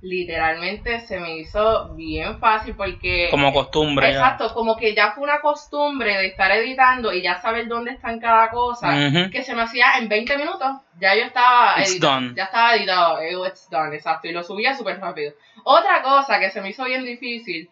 literalmente 0.00 1.00
se 1.00 1.18
me 1.18 1.38
hizo 1.38 1.94
bien 1.94 2.38
fácil 2.38 2.74
porque... 2.76 3.28
Como 3.30 3.52
costumbre. 3.52 4.06
ya. 4.12 4.18
Exacto, 4.18 4.54
como 4.54 4.76
que 4.76 4.94
ya 4.94 5.12
fue 5.12 5.24
una 5.24 5.40
costumbre 5.40 6.16
de 6.16 6.26
estar 6.26 6.50
editando 6.52 7.12
y 7.12 7.22
ya 7.22 7.40
saber 7.40 7.66
dónde 7.68 7.92
está 7.92 8.12
en 8.12 8.20
cada 8.20 8.50
cosa, 8.50 8.88
que 9.32 9.42
se 9.42 9.54
me 9.54 9.62
hacía 9.62 9.98
en 9.98 10.08
20 10.08 10.38
minutos, 10.38 10.68
ya 11.00 11.14
yo 11.16 11.22
estaba 11.24 11.74
It's 11.80 11.92
editado, 11.92 12.12
done. 12.20 12.34
ya 12.36 12.44
estaba 12.44 12.76
editado, 12.76 13.20
eh, 13.20 13.48
it's 13.48 13.68
done, 13.70 13.94
exacto, 13.96 14.28
y 14.28 14.32
lo 14.32 14.42
subía 14.44 14.76
súper 14.76 15.00
rápido. 15.00 15.32
Otra 15.64 16.02
cosa 16.02 16.38
que 16.38 16.50
se 16.50 16.60
me 16.60 16.70
hizo 16.70 16.84
bien 16.84 17.04
difícil 17.04 17.68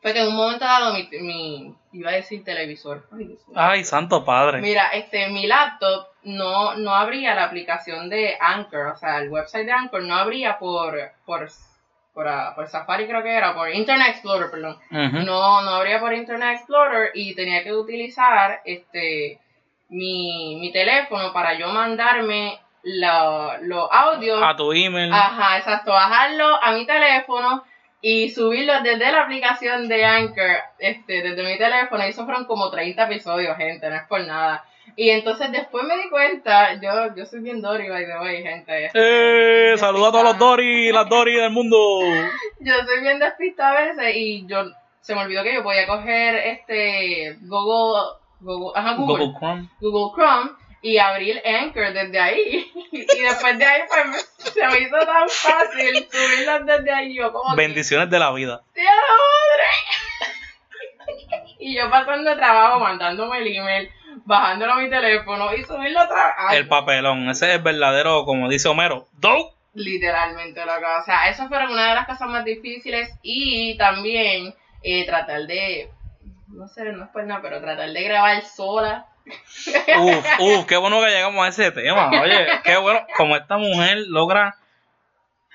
fue 0.00 0.12
que 0.12 0.20
en 0.20 0.28
un 0.28 0.36
momento 0.36 0.64
dado 0.64 0.94
mi, 0.94 1.08
mi 1.20 1.74
iba 1.92 2.10
a 2.10 2.14
decir 2.14 2.44
televisor, 2.44 3.06
ay, 3.12 3.24
Dios 3.24 3.48
mío. 3.48 3.56
Ay, 3.56 3.84
santo 3.84 4.24
padre. 4.24 4.60
Mira, 4.60 4.88
este, 4.88 5.28
mi 5.28 5.46
laptop 5.46 6.06
no, 6.22 6.74
no 6.76 6.94
abría 6.94 7.34
la 7.34 7.44
aplicación 7.44 8.08
de 8.08 8.36
Anchor, 8.40 8.86
o 8.88 8.96
sea, 8.96 9.18
el 9.18 9.28
website 9.30 9.66
de 9.66 9.72
Anchor 9.72 10.02
no 10.02 10.14
abría 10.14 10.58
por, 10.58 10.96
por, 11.24 11.48
por, 12.14 12.28
ah, 12.28 12.52
por 12.54 12.68
Safari 12.68 13.06
creo 13.06 13.22
que 13.22 13.34
era, 13.34 13.54
por 13.54 13.70
Internet 13.70 14.08
Explorer, 14.10 14.50
perdón. 14.50 14.78
No, 14.90 15.62
no 15.62 15.70
abría 15.70 15.98
por 16.00 16.12
Internet 16.12 16.56
Explorer 16.58 17.10
y 17.14 17.34
tenía 17.34 17.62
que 17.64 17.72
utilizar 17.72 18.60
este 18.64 19.40
mi, 19.88 20.56
mi 20.60 20.70
teléfono 20.72 21.32
para 21.32 21.54
yo 21.54 21.68
mandarme 21.68 22.60
lo- 22.82 23.56
los 23.62 23.88
audios. 23.90 24.40
A 24.42 24.54
tu 24.54 24.72
email. 24.72 25.12
Ajá, 25.12 25.58
exacto, 25.58 25.92
bajarlo 25.92 26.62
a 26.62 26.72
mi 26.72 26.86
teléfono 26.86 27.64
y 28.00 28.30
subirlo 28.30 28.80
desde 28.82 29.10
la 29.10 29.22
aplicación 29.22 29.88
de 29.88 30.04
Anchor, 30.04 30.56
este, 30.78 31.22
desde 31.22 31.42
mi 31.42 31.58
teléfono. 31.58 32.04
Y 32.04 32.10
eso 32.10 32.24
fueron 32.24 32.44
como 32.44 32.70
30 32.70 33.04
episodios, 33.04 33.56
gente, 33.56 33.88
no 33.88 33.96
es 33.96 34.06
por 34.08 34.24
nada. 34.26 34.64
Y 34.96 35.10
entonces 35.10 35.52
después 35.52 35.84
me 35.84 35.96
di 35.96 36.08
cuenta, 36.08 36.74
yo, 36.80 37.14
yo 37.14 37.24
soy 37.26 37.40
bien 37.40 37.60
Dory, 37.60 37.88
by 37.88 38.06
the 38.06 38.18
way, 38.18 38.42
gente. 38.42 38.86
este, 38.86 39.72
¡Eh! 39.72 39.78
Saluda 39.78 40.08
a 40.08 40.12
todos 40.12 40.24
los 40.24 40.38
Dory, 40.38 40.90
las 40.92 41.08
Dory 41.08 41.36
del 41.36 41.50
mundo. 41.50 41.76
Yo 42.60 42.74
soy 42.84 43.00
bien 43.02 43.18
despistada 43.20 43.78
a 43.78 43.86
veces 43.86 44.16
y 44.16 44.44
yo, 44.48 44.64
se 45.00 45.14
me 45.14 45.20
olvidó 45.20 45.44
que 45.44 45.54
yo 45.54 45.62
podía 45.62 45.86
coger 45.86 46.34
este 46.34 47.36
Google, 47.42 48.18
Google, 48.40 48.72
ajá, 48.74 48.94
Google, 48.94 49.26
Google 49.26 49.38
Chrome. 49.38 49.68
Google 49.80 50.12
Chrome 50.16 50.50
y 50.82 50.98
abrir 50.98 51.40
Anchor 51.44 51.92
desde 51.92 52.18
ahí. 52.18 52.66
Y 52.92 53.20
después 53.22 53.58
de 53.58 53.64
ahí, 53.64 53.82
pues, 53.88 54.37
se 54.58 54.66
me 54.68 54.78
hizo 54.80 54.98
tan 54.98 55.28
fácil 55.28 56.08
subirlos 56.10 56.66
desde 56.66 56.92
ahí. 56.92 57.14
Yo 57.14 57.32
como 57.32 57.54
que, 57.54 57.62
Bendiciones 57.62 58.10
de 58.10 58.18
la 58.18 58.32
vida. 58.32 58.62
¡Tía 58.74 58.84
la 58.84 58.90
madre! 58.90 59.64
Y 61.60 61.76
yo 61.76 61.90
pasando 61.90 62.36
trabajo, 62.36 62.78
mandándome 62.80 63.38
el 63.38 63.56
email, 63.56 63.90
bajándolo 64.24 64.74
a 64.74 64.76
mi 64.76 64.88
teléfono 64.88 65.52
y 65.54 65.64
subirlo 65.64 66.02
otra 66.02 66.36
vez. 66.50 66.58
El 66.58 66.68
papelón. 66.68 67.28
Ese 67.28 67.48
es 67.50 67.56
el 67.56 67.62
verdadero, 67.62 68.24
como 68.24 68.48
dice 68.48 68.68
Homero. 68.68 69.08
¡Dope! 69.18 69.54
Literalmente, 69.74 70.64
loco. 70.64 70.86
O 71.00 71.04
sea, 71.04 71.28
eso 71.28 71.48
fueron 71.48 71.72
una 71.72 71.88
de 71.88 71.94
las 71.96 72.06
cosas 72.06 72.28
más 72.28 72.44
difíciles 72.44 73.10
y 73.22 73.76
también 73.76 74.54
eh, 74.82 75.04
tratar 75.04 75.42
de 75.46 75.90
no 76.48 76.68
sé, 76.68 76.84
no 76.92 77.04
es 77.04 77.10
por 77.10 77.24
nada, 77.24 77.40
pero 77.42 77.60
tratar 77.60 77.90
de 77.90 78.02
grabar 78.02 78.42
sola. 78.42 79.06
Uf, 79.98 80.26
uf, 80.40 80.66
qué 80.66 80.76
bueno 80.76 81.00
que 81.00 81.08
llegamos 81.10 81.44
a 81.44 81.48
ese 81.48 81.70
tema. 81.72 82.10
Oye, 82.22 82.46
qué 82.64 82.76
bueno, 82.76 83.00
como 83.16 83.36
esta 83.36 83.56
mujer 83.56 83.98
logra 84.08 84.56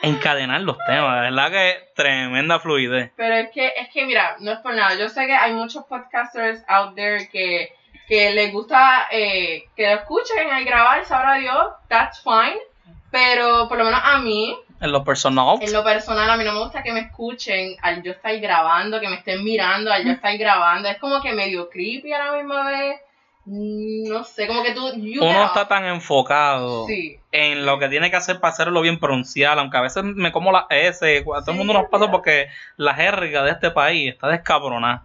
encadenar 0.01 0.61
los 0.61 0.77
temas, 0.85 1.15
de 1.15 1.21
verdad 1.21 1.51
que 1.51 1.77
tremenda 1.95 2.59
fluidez. 2.59 3.11
Pero 3.15 3.35
es 3.35 3.49
que, 3.51 3.67
es 3.67 3.89
que 3.89 4.05
mira, 4.05 4.35
no 4.39 4.51
es 4.51 4.59
por 4.59 4.73
nada. 4.75 4.95
Yo 4.95 5.07
sé 5.07 5.25
que 5.25 5.33
hay 5.33 5.53
muchos 5.53 5.85
podcasters 5.85 6.63
out 6.67 6.93
there 6.95 7.27
que, 7.29 7.73
que 8.07 8.31
les 8.31 8.51
gusta 8.51 9.07
eh, 9.11 9.63
que 9.75 9.87
lo 9.87 10.01
escuchen 10.01 10.51
al 10.51 10.65
grabar, 10.65 11.05
sabrá 11.05 11.35
Dios, 11.35 11.73
that's 11.87 12.21
fine. 12.21 12.59
Pero 13.11 13.69
por 13.69 13.77
lo 13.77 13.85
menos 13.85 14.01
a 14.03 14.17
mí, 14.17 14.57
En 14.81 14.91
lo 14.91 15.03
personal, 15.03 15.59
en 15.61 15.71
lo 15.71 15.83
personal, 15.83 16.29
a 16.29 16.35
mí 16.35 16.43
no 16.43 16.51
me 16.51 16.59
gusta 16.59 16.81
que 16.83 16.91
me 16.91 17.01
escuchen 17.01 17.75
al 17.81 18.01
yo 18.01 18.11
estar 18.11 18.35
grabando, 18.39 18.99
que 18.99 19.07
me 19.07 19.15
estén 19.15 19.43
mirando 19.43 19.93
al 19.93 20.03
yo 20.03 20.11
estar 20.13 20.35
grabando. 20.37 20.89
Es 20.89 20.97
como 20.97 21.21
que 21.21 21.31
medio 21.31 21.69
creepy 21.69 22.11
a 22.11 22.25
la 22.25 22.31
misma 22.33 22.67
vez. 22.69 22.99
Mm, 23.45 24.09
No 24.09 24.23
sé, 24.23 24.47
como 24.47 24.63
que 24.63 24.71
tú... 24.73 24.85
uno 24.87 25.45
está 25.45 25.67
tan 25.67 25.85
enfocado 25.85 26.85
Sí. 26.87 27.17
en 27.31 27.65
lo 27.65 27.77
que 27.79 27.89
tiene 27.89 28.09
que 28.09 28.15
hacer 28.15 28.39
para 28.39 28.53
hacerlo 28.53 28.79
bien 28.81 28.99
pronunciado, 28.99 29.59
aunque 29.59 29.77
a 29.77 29.81
veces 29.81 30.03
me 30.03 30.31
como 30.31 30.51
la 30.51 30.65
S, 30.69 31.19
a 31.19 31.23
todo 31.41 31.51
el 31.51 31.57
mundo 31.57 31.73
nos 31.73 31.89
pasa 31.89 32.09
porque 32.09 32.47
la 32.77 32.93
jerga 32.93 33.43
de 33.43 33.51
este 33.51 33.71
país 33.71 34.13
está 34.13 34.27
descabronada. 34.29 35.03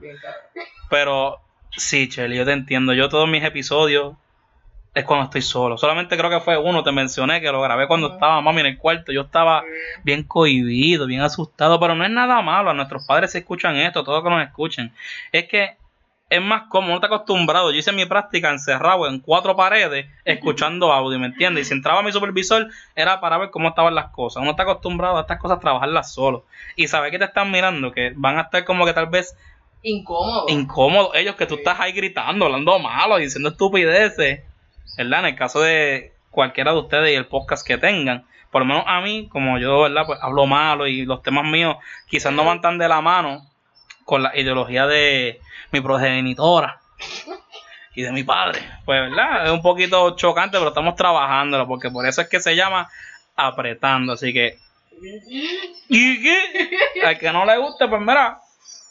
Pero 0.88 1.40
sí, 1.76 2.08
Chely, 2.08 2.36
yo 2.36 2.44
te 2.44 2.52
entiendo. 2.52 2.92
Yo 2.92 3.08
todos 3.08 3.28
mis 3.28 3.42
episodios 3.44 4.14
es 4.94 5.04
cuando 5.04 5.24
estoy 5.26 5.42
solo. 5.42 5.76
Solamente 5.76 6.16
creo 6.16 6.30
que 6.30 6.40
fue 6.40 6.56
uno, 6.58 6.82
te 6.82 6.92
mencioné, 6.92 7.40
que 7.40 7.52
lo 7.52 7.60
grabé 7.60 7.86
cuando 7.86 8.12
estaba 8.12 8.40
mami 8.40 8.60
en 8.60 8.66
el 8.66 8.78
cuarto. 8.78 9.12
Yo 9.12 9.22
estaba 9.22 9.62
bien 10.02 10.22
cohibido, 10.24 11.06
bien 11.06 11.20
asustado, 11.20 11.78
pero 11.78 11.94
no 11.94 12.04
es 12.04 12.10
nada 12.10 12.40
malo. 12.42 12.70
A 12.70 12.74
nuestros 12.74 13.06
padres 13.06 13.32
se 13.32 13.38
escuchan 13.38 13.76
esto, 13.76 14.02
todos 14.04 14.22
que 14.24 14.30
nos 14.30 14.42
escuchen. 14.42 14.92
Es 15.32 15.46
que 15.48 15.76
es 16.30 16.42
más 16.42 16.64
cómodo, 16.68 16.90
no 16.90 16.94
está 16.96 17.06
acostumbrado. 17.06 17.70
Yo 17.72 17.78
hice 17.78 17.92
mi 17.92 18.04
práctica 18.04 18.50
encerrado 18.50 19.06
en 19.08 19.20
cuatro 19.20 19.56
paredes, 19.56 20.06
escuchando 20.24 20.92
audio, 20.92 21.18
¿me 21.18 21.26
entiendes? 21.26 21.66
Y 21.66 21.68
si 21.68 21.74
entraba 21.74 22.02
mi 22.02 22.12
supervisor, 22.12 22.68
era 22.94 23.20
para 23.20 23.38
ver 23.38 23.50
cómo 23.50 23.68
estaban 23.70 23.94
las 23.94 24.10
cosas. 24.10 24.42
Uno 24.42 24.50
está 24.50 24.64
acostumbrado 24.64 25.16
a 25.18 25.22
estas 25.22 25.38
cosas, 25.38 25.58
trabajarlas 25.60 26.12
solo. 26.12 26.44
Y 26.76 26.86
saber 26.88 27.10
que 27.10 27.18
te 27.18 27.24
están 27.24 27.50
mirando, 27.50 27.92
que 27.92 28.12
van 28.16 28.38
a 28.38 28.42
estar 28.42 28.64
como 28.64 28.84
que 28.84 28.92
tal 28.92 29.06
vez 29.06 29.34
Incómodo. 29.82 30.46
incómodos 30.48 31.10
ellos 31.14 31.34
que 31.36 31.46
tú 31.46 31.54
Sí. 31.54 31.60
estás 31.60 31.80
ahí 31.80 31.92
gritando, 31.92 32.44
hablando 32.46 32.78
malo, 32.78 33.16
diciendo 33.16 33.48
estupideces, 33.50 34.42
¿verdad? 34.96 35.20
En 35.20 35.26
el 35.26 35.36
caso 35.36 35.60
de 35.60 36.12
cualquiera 36.30 36.72
de 36.72 36.78
ustedes 36.78 37.12
y 37.12 37.14
el 37.16 37.26
podcast 37.26 37.66
que 37.66 37.78
tengan, 37.78 38.26
por 38.50 38.62
lo 38.62 38.66
menos 38.66 38.84
a 38.86 39.00
mí, 39.00 39.28
como 39.28 39.58
yo, 39.58 39.82
¿verdad? 39.82 40.04
Pues 40.06 40.18
hablo 40.22 40.46
malo 40.46 40.86
y 40.86 41.04
los 41.06 41.22
temas 41.22 41.44
míos 41.44 41.76
quizás 42.08 42.32
no 42.32 42.44
van 42.44 42.60
tan 42.60 42.76
de 42.78 42.88
la 42.88 43.00
mano 43.00 43.46
con 44.08 44.22
la 44.22 44.34
ideología 44.34 44.86
de 44.86 45.38
mi 45.70 45.82
progenitora 45.82 46.80
y 47.94 48.00
de 48.00 48.10
mi 48.10 48.24
padre. 48.24 48.60
Pues, 48.86 49.02
¿verdad? 49.02 49.44
Es 49.44 49.52
un 49.52 49.60
poquito 49.60 50.16
chocante, 50.16 50.56
pero 50.56 50.68
estamos 50.68 50.96
trabajándolo 50.96 51.68
porque 51.68 51.90
por 51.90 52.06
eso 52.06 52.22
es 52.22 52.28
que 52.30 52.40
se 52.40 52.56
llama 52.56 52.88
apretando, 53.36 54.14
así 54.14 54.32
que... 54.32 54.58
¿Y 55.90 56.22
qué? 56.22 56.70
Al 57.04 57.18
que 57.18 57.30
no 57.30 57.44
le 57.44 57.58
guste, 57.58 57.86
pues 57.86 58.00
mira, 58.00 58.40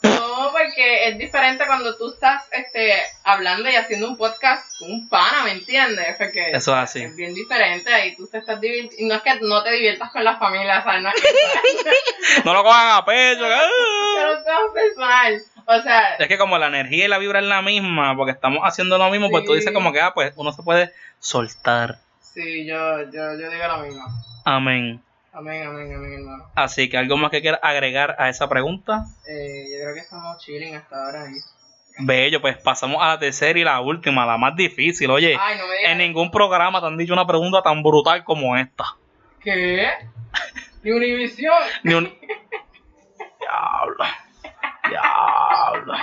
No, 0.03 0.51
porque 0.51 1.09
es 1.09 1.17
diferente 1.17 1.65
cuando 1.65 1.95
tú 1.97 2.11
estás 2.13 2.43
este, 2.51 2.93
hablando 3.23 3.69
y 3.69 3.75
haciendo 3.75 4.07
un 4.07 4.17
podcast 4.17 4.77
con 4.77 4.91
un 4.91 5.09
pana, 5.09 5.43
¿me 5.43 5.51
entiendes? 5.51 6.15
Porque 6.17 6.51
eso 6.51 6.71
es 6.73 6.77
así. 6.77 7.03
es 7.03 7.15
bien 7.15 7.33
diferente 7.33 7.91
ahí 7.93 8.15
tú 8.15 8.27
te 8.27 8.37
estás 8.37 8.61
divirtiendo. 8.61 8.95
Y 8.99 9.07
no 9.07 9.15
es 9.15 9.21
que 9.21 9.39
no 9.41 9.63
te 9.63 9.71
diviertas 9.71 10.11
con 10.11 10.23
la 10.23 10.37
familia, 10.37 10.83
¿sabes? 10.83 11.01
No 11.01 11.09
es 11.09 11.15
que 11.21 11.27
No 12.45 12.53
lo 12.53 12.63
cojan 12.63 12.97
a 12.97 13.05
pecho. 13.05 13.45
¡ah! 13.45 13.67
pero 14.15 14.33
es 14.37 14.45
tan 14.45 14.73
personal. 14.73 15.41
O 15.65 15.81
sea, 15.81 16.15
Es 16.19 16.27
que 16.27 16.37
como 16.37 16.57
la 16.57 16.67
energía 16.67 17.05
y 17.05 17.07
la 17.07 17.17
vibra 17.17 17.39
es 17.39 17.45
la 17.45 17.61
misma, 17.61 18.15
porque 18.15 18.31
estamos 18.31 18.61
haciendo 18.63 18.97
lo 18.97 19.09
mismo, 19.09 19.29
pues 19.29 19.43
tú 19.45 19.53
dices 19.53 19.73
como 19.73 19.91
que, 19.91 19.99
ah, 19.99 20.13
pues 20.13 20.31
uno 20.35 20.53
se 20.53 20.63
puede 20.63 20.93
soltar. 21.19 21.97
sí, 22.21 22.65
yo, 22.65 23.01
yo, 23.11 23.37
yo 23.37 23.49
digo 23.49 23.67
lo 23.67 23.79
mismo. 23.79 24.03
Amén. 24.45 25.01
Amén, 25.37 25.67
amén, 25.67 25.93
amén, 25.93 26.13
hermano. 26.13 26.49
Así 26.55 26.89
que 26.89 26.97
algo 26.97 27.15
más 27.15 27.29
que 27.29 27.41
quieras 27.41 27.59
agregar 27.61 28.15
a 28.17 28.27
esa 28.27 28.49
pregunta. 28.49 29.05
Eh, 29.27 29.65
yo 29.71 29.83
creo 29.83 29.93
que 29.93 29.99
estamos 29.99 30.43
chilling 30.43 30.73
hasta 30.73 30.95
ahora 30.95 31.25
ahí. 31.25 31.35
Bello, 31.99 32.41
pues 32.41 32.57
pasamos 32.57 32.97
a 33.03 33.09
la 33.09 33.19
tercera 33.19 33.59
y 33.59 33.63
la 33.63 33.79
última, 33.79 34.25
la 34.25 34.39
más 34.39 34.55
difícil. 34.55 35.11
Oye, 35.11 35.37
Ay, 35.39 35.59
no 35.59 35.65
en 35.91 35.99
ningún 35.99 36.31
programa 36.31 36.81
te 36.81 36.87
han 36.87 36.97
dicho 36.97 37.13
una 37.13 37.27
pregunta 37.27 37.61
tan 37.61 37.83
brutal 37.83 38.23
como 38.23 38.57
esta. 38.57 38.83
¿Qué? 39.39 39.89
Ni 40.81 40.91
Univisión. 40.91 41.53
Ni 41.83 41.93
un... 41.93 42.11
Diablo. 43.39 44.05
Diablo. 44.89 45.93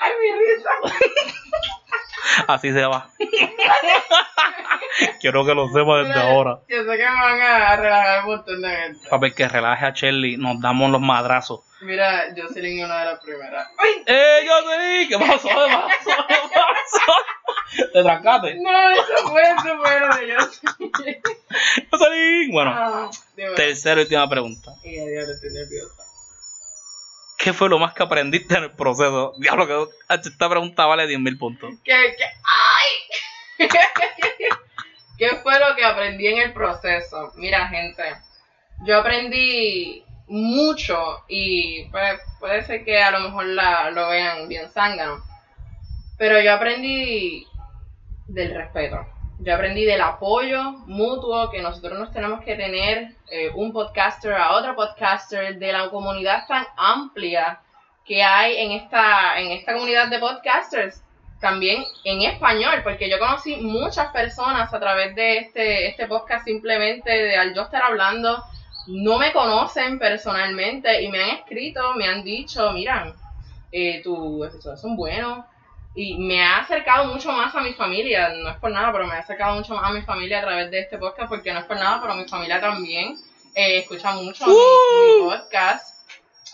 Ay, 0.00 0.12
mi 0.20 0.32
risa. 0.56 0.70
Así 2.48 2.72
se 2.72 2.84
va. 2.84 3.10
Quiero 5.20 5.44
que 5.44 5.54
lo 5.54 5.68
sepa 5.68 6.02
desde 6.02 6.20
ahora. 6.20 6.58
Yo 6.68 6.78
sé 6.84 6.96
que 6.96 7.04
me 7.08 7.20
van 7.20 7.40
a 7.40 7.76
relajar 7.76 8.24
un 8.24 8.30
montón 8.36 8.62
de 8.62 8.68
gente. 8.76 9.08
Para 9.08 9.30
que 9.30 9.48
relaje 9.48 9.86
a 9.86 9.90
Shelly, 9.90 10.36
nos 10.36 10.60
damos 10.60 10.90
los 10.90 11.00
madrazos. 11.00 11.60
Mira, 11.80 12.26
Jocelyn 12.36 12.84
una 12.84 13.00
de 13.00 13.04
las 13.06 13.20
primeras. 13.20 13.68
¡Ay! 13.78 14.02
¡Eh, 14.06 14.46
Jocelyn! 14.48 15.08
¿Qué 15.08 15.18
pasó? 15.18 15.48
¿Qué 15.48 15.54
pasó? 15.54 16.26
¿Qué 16.28 16.34
pasó? 16.54 17.90
¿Te 17.92 18.02
trancaste? 18.02 18.56
No, 18.60 18.90
eso 18.90 19.28
fue, 19.28 19.42
eso 19.42 19.78
fue 19.82 20.00
lo 20.00 20.16
de 20.16 20.34
Jocelyn. 20.34 21.22
Jocelyn. 21.90 22.52
Bueno, 22.52 22.70
Ah, 22.76 23.10
tercera 23.56 24.00
y 24.00 24.04
última 24.04 24.28
pregunta. 24.28 24.72
Y 24.84 24.96
estoy 24.96 25.50
nerviosa. 25.52 26.02
¿Qué 27.38 27.52
fue 27.52 27.68
lo 27.68 27.80
más 27.80 27.92
que 27.92 28.04
aprendiste 28.04 28.54
en 28.56 28.64
el 28.64 28.70
proceso? 28.70 29.32
Diablo, 29.38 29.66
que 29.66 30.14
esta 30.14 30.48
pregunta 30.48 30.86
vale 30.86 31.08
10.000 31.08 31.38
puntos. 31.38 31.70
¿Qué, 31.82 32.14
qué? 32.16 32.24
¡Ay! 32.24 33.18
¿Qué 35.18 35.28
fue 35.42 35.58
lo 35.60 35.76
que 35.76 35.84
aprendí 35.84 36.26
en 36.26 36.38
el 36.38 36.52
proceso? 36.52 37.32
Mira, 37.36 37.68
gente, 37.68 38.02
yo 38.84 38.98
aprendí 38.98 40.04
mucho 40.26 41.24
y 41.28 41.88
puede 42.40 42.64
ser 42.64 42.84
que 42.84 43.02
a 43.02 43.10
lo 43.10 43.20
mejor 43.20 43.44
lo 43.46 44.08
vean 44.08 44.48
bien 44.48 44.68
zángano, 44.70 45.22
pero 46.18 46.40
yo 46.40 46.54
aprendí 46.54 47.46
del 48.28 48.54
respeto. 48.54 49.06
Yo 49.38 49.54
aprendí 49.54 49.84
del 49.84 50.00
apoyo 50.00 50.72
mutuo 50.86 51.50
que 51.50 51.62
nosotros 51.62 51.98
nos 51.98 52.12
tenemos 52.12 52.44
que 52.44 52.54
tener 52.54 53.16
eh, 53.28 53.50
un 53.54 53.72
podcaster 53.72 54.34
a 54.34 54.52
otro 54.52 54.76
podcaster, 54.76 55.58
de 55.58 55.72
la 55.72 55.90
comunidad 55.90 56.46
tan 56.46 56.64
amplia 56.76 57.60
que 58.04 58.22
hay 58.22 58.56
en 58.58 58.72
esta, 58.72 59.40
en 59.40 59.50
esta 59.50 59.72
comunidad 59.72 60.08
de 60.08 60.18
podcasters 60.18 61.02
también 61.42 61.84
en 62.04 62.22
español, 62.22 62.80
porque 62.82 63.10
yo 63.10 63.18
conocí 63.18 63.56
muchas 63.56 64.10
personas 64.12 64.72
a 64.72 64.80
través 64.80 65.14
de 65.14 65.36
este, 65.38 65.88
este 65.88 66.06
podcast 66.06 66.46
simplemente 66.46 67.10
de 67.10 67.36
al 67.36 67.52
yo 67.54 67.62
estar 67.62 67.82
hablando, 67.82 68.42
no 68.86 69.18
me 69.18 69.32
conocen 69.32 69.98
personalmente 69.98 71.02
y 71.02 71.08
me 71.08 71.22
han 71.22 71.30
escrito, 71.36 71.92
me 71.94 72.06
han 72.08 72.24
dicho, 72.24 72.72
miran, 72.72 73.14
eh, 73.70 74.00
tus 74.02 74.46
episodios 74.46 74.80
son 74.80 74.96
buenos 74.96 75.44
y 75.94 76.16
me 76.16 76.42
ha 76.42 76.60
acercado 76.60 77.04
mucho 77.12 77.30
más 77.32 77.54
a 77.54 77.60
mi 77.60 77.74
familia, 77.74 78.30
no 78.30 78.48
es 78.48 78.56
por 78.56 78.70
nada, 78.70 78.90
pero 78.92 79.06
me 79.06 79.14
ha 79.14 79.18
acercado 79.18 79.54
mucho 79.56 79.74
más 79.74 79.84
a 79.84 79.92
mi 79.92 80.00
familia 80.02 80.38
a 80.38 80.42
través 80.42 80.70
de 80.70 80.78
este 80.80 80.96
podcast, 80.96 81.28
porque 81.28 81.52
no 81.52 81.58
es 81.58 81.66
por 81.66 81.76
nada, 81.76 82.00
pero 82.00 82.14
mi 82.14 82.24
familia 82.24 82.60
también 82.60 83.18
eh, 83.54 83.78
escucha 83.78 84.12
mucho 84.12 84.46
mi- 84.46 84.52
mi 84.54 85.30
podcast. 85.30 86.06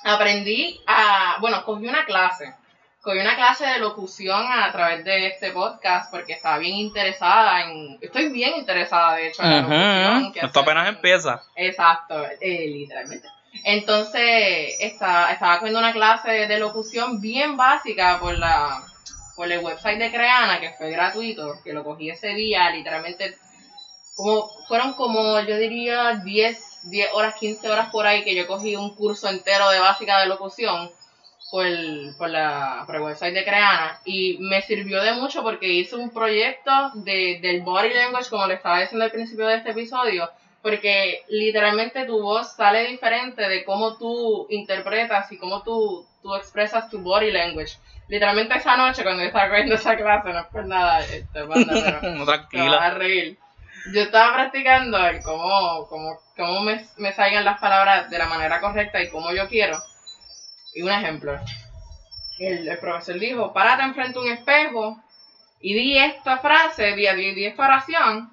Aprendí 0.05 0.81
a, 0.87 1.37
bueno, 1.41 1.65
cogí 1.65 1.87
una 1.87 2.05
clase 2.05 2.55
cogí 3.01 3.19
una 3.19 3.37
clase 3.37 3.67
de 3.67 3.79
locución 3.79 4.47
a 4.51 4.71
través 4.73 5.05
de 5.05 5.29
este 5.29 5.53
podcast 5.53 6.11
porque 6.11 6.35
estaba 6.35 6.59
bien 6.59 6.77
interesada 6.77 7.63
en... 7.63 7.99
Estoy 8.01 8.29
bien 8.31 8.55
interesada, 8.57 9.17
de 9.17 9.29
hecho, 9.29 9.43
en 9.43 9.51
la 9.51 9.61
locución. 9.63 10.33
Que 10.33 10.41
Esto 10.47 10.61
apenas 10.61 10.89
empieza. 10.89 11.43
Exacto, 11.57 12.25
eh, 12.41 12.67
literalmente. 12.69 13.29
Entonces, 13.65 14.77
estaba, 14.81 15.33
estaba 15.33 15.59
cogiendo 15.59 15.79
una 15.81 15.93
clase 15.93 16.47
de 16.47 16.59
locución 16.59 17.21
bien 17.21 17.57
básica 17.57 18.19
por 18.21 18.39
la 18.39 18.83
por 19.39 19.51
el 19.53 19.61
website 19.61 20.01
de 20.01 20.11
Creana, 20.11 20.59
que 20.59 20.73
fue 20.73 20.91
gratuito, 20.91 21.61
que 21.63 21.73
lo 21.73 21.85
cogí 21.85 22.11
ese 22.11 22.31
día, 22.31 22.71
literalmente, 22.71 23.39
como 24.17 24.49
fueron 24.67 24.95
como, 24.95 25.39
yo 25.43 25.57
diría, 25.57 26.21
10, 26.25 26.91
10 26.91 27.11
horas, 27.13 27.37
15 27.39 27.71
horas 27.71 27.89
por 27.91 28.05
ahí 28.05 28.25
que 28.25 28.35
yo 28.35 28.49
cogí 28.49 28.75
un 28.75 28.97
curso 28.97 29.29
entero 29.29 29.71
de 29.71 29.79
básica 29.79 30.19
de 30.19 30.27
locución 30.27 30.91
por 31.51 31.65
el, 31.67 32.15
por 32.19 32.29
la, 32.29 32.83
por 32.87 32.97
el 32.97 33.03
website 33.03 33.35
de 33.35 33.45
Creana 33.45 34.01
y 34.05 34.37
me 34.41 34.61
sirvió 34.63 35.03
de 35.03 35.13
mucho 35.15 35.43
porque 35.43 35.67
hice 35.69 35.97
un 35.97 36.11
proyecto 36.11 36.71
de, 36.95 37.39
del 37.41 37.63
body 37.63 37.93
language, 37.95 38.29
como 38.31 38.47
le 38.47 38.55
estaba 38.55 38.81
diciendo 38.81 39.05
al 39.05 39.11
principio 39.11 39.47
de 39.47 39.57
este 39.57 39.71
episodio, 39.71 40.31
porque 40.63 41.23
literalmente 41.29 42.05
tu 42.05 42.21
voz 42.21 42.55
sale 42.55 42.89
diferente 42.89 43.49
de 43.49 43.65
cómo 43.65 43.97
tú 43.97 44.47
interpretas 44.51 45.31
y 45.33 45.39
cómo 45.39 45.63
tú, 45.63 46.07
tú 46.23 46.35
expresas 46.35 46.91
tu 46.91 46.99
body 46.99 47.31
language. 47.31 47.79
Literalmente 48.09 48.57
esa 48.57 48.77
noche 48.77 49.03
cuando 49.03 49.23
yo 49.23 49.29
estaba 49.29 49.49
cogiendo 49.49 49.75
esa 49.75 49.97
clase, 49.97 50.33
no 50.33 50.41
es 50.41 50.47
por 50.47 50.67
nada, 50.67 51.01
este, 51.01 51.43
banda, 51.43 51.73
pero 51.85 52.01
te 52.01 52.19
vas 52.25 52.27
Tranquila. 52.27 52.77
a 52.85 52.91
reír. 52.91 53.39
Yo 53.95 54.03
estaba 54.03 54.35
practicando 54.35 54.99
el 55.07 55.23
cómo, 55.23 55.87
cómo, 55.89 56.19
cómo 56.37 56.61
me, 56.61 56.85
me 56.99 57.13
salgan 57.13 57.45
las 57.45 57.61
palabras 57.61 58.11
de 58.11 58.19
la 58.19 58.27
manera 58.27 58.61
correcta 58.61 59.01
y 59.01 59.09
cómo 59.09 59.33
yo 59.33 59.49
quiero. 59.49 59.79
Y 60.75 60.83
un 60.83 60.91
ejemplo. 60.91 61.39
el, 62.39 62.79
profesor 62.79 63.19
dijo, 63.19 63.53
párate 63.53 63.83
enfrente 63.83 64.19
a 64.19 64.23
un 64.23 64.31
espejo 64.31 65.03
y 65.61 65.75
di 65.75 65.99
esta 65.99 66.39
frase, 66.39 66.95
di, 66.95 67.07
di, 67.17 67.35
di 67.35 67.47
esta 67.47 67.65
oración 67.67 68.33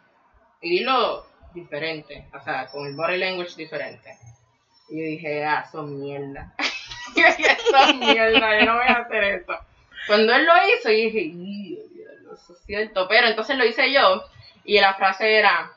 y 0.62 0.70
dilo 0.70 1.26
diferente, 1.54 2.28
o 2.34 2.40
sea, 2.42 2.68
con 2.68 2.86
el 2.86 2.96
body 2.96 3.18
language 3.18 3.56
diferente. 3.56 4.18
Y 4.90 5.00
yo 5.00 5.06
dije, 5.06 5.46
ah, 5.46 5.68
son 5.72 6.00
mierda. 6.00 6.54
yo 7.16 7.26
son 7.72 8.00
mierda, 8.00 8.60
yo 8.60 8.66
no 8.66 8.76
voy 8.76 8.88
a 8.88 9.00
hacer 9.00 9.24
esto. 9.24 9.58
Cuando 10.08 10.34
él 10.34 10.46
lo 10.46 10.54
hizo, 10.68 10.90
yo 10.90 10.98
dije, 10.98 11.20
"Ih, 11.20 11.80
diablo, 11.94 12.36
eso 12.36 12.54
es 12.54 12.60
cierto. 12.66 13.08
Pero 13.08 13.28
entonces 13.28 13.58
lo 13.58 13.66
hice 13.66 13.92
yo 13.92 14.24
y 14.64 14.80
la 14.80 14.94
frase 14.94 15.38
era 15.38 15.72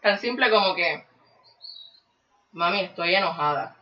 tan 0.00 0.18
simple 0.18 0.50
como 0.50 0.74
que, 0.74 1.04
mami, 2.52 2.80
estoy 2.80 3.14
enojada. 3.14 3.76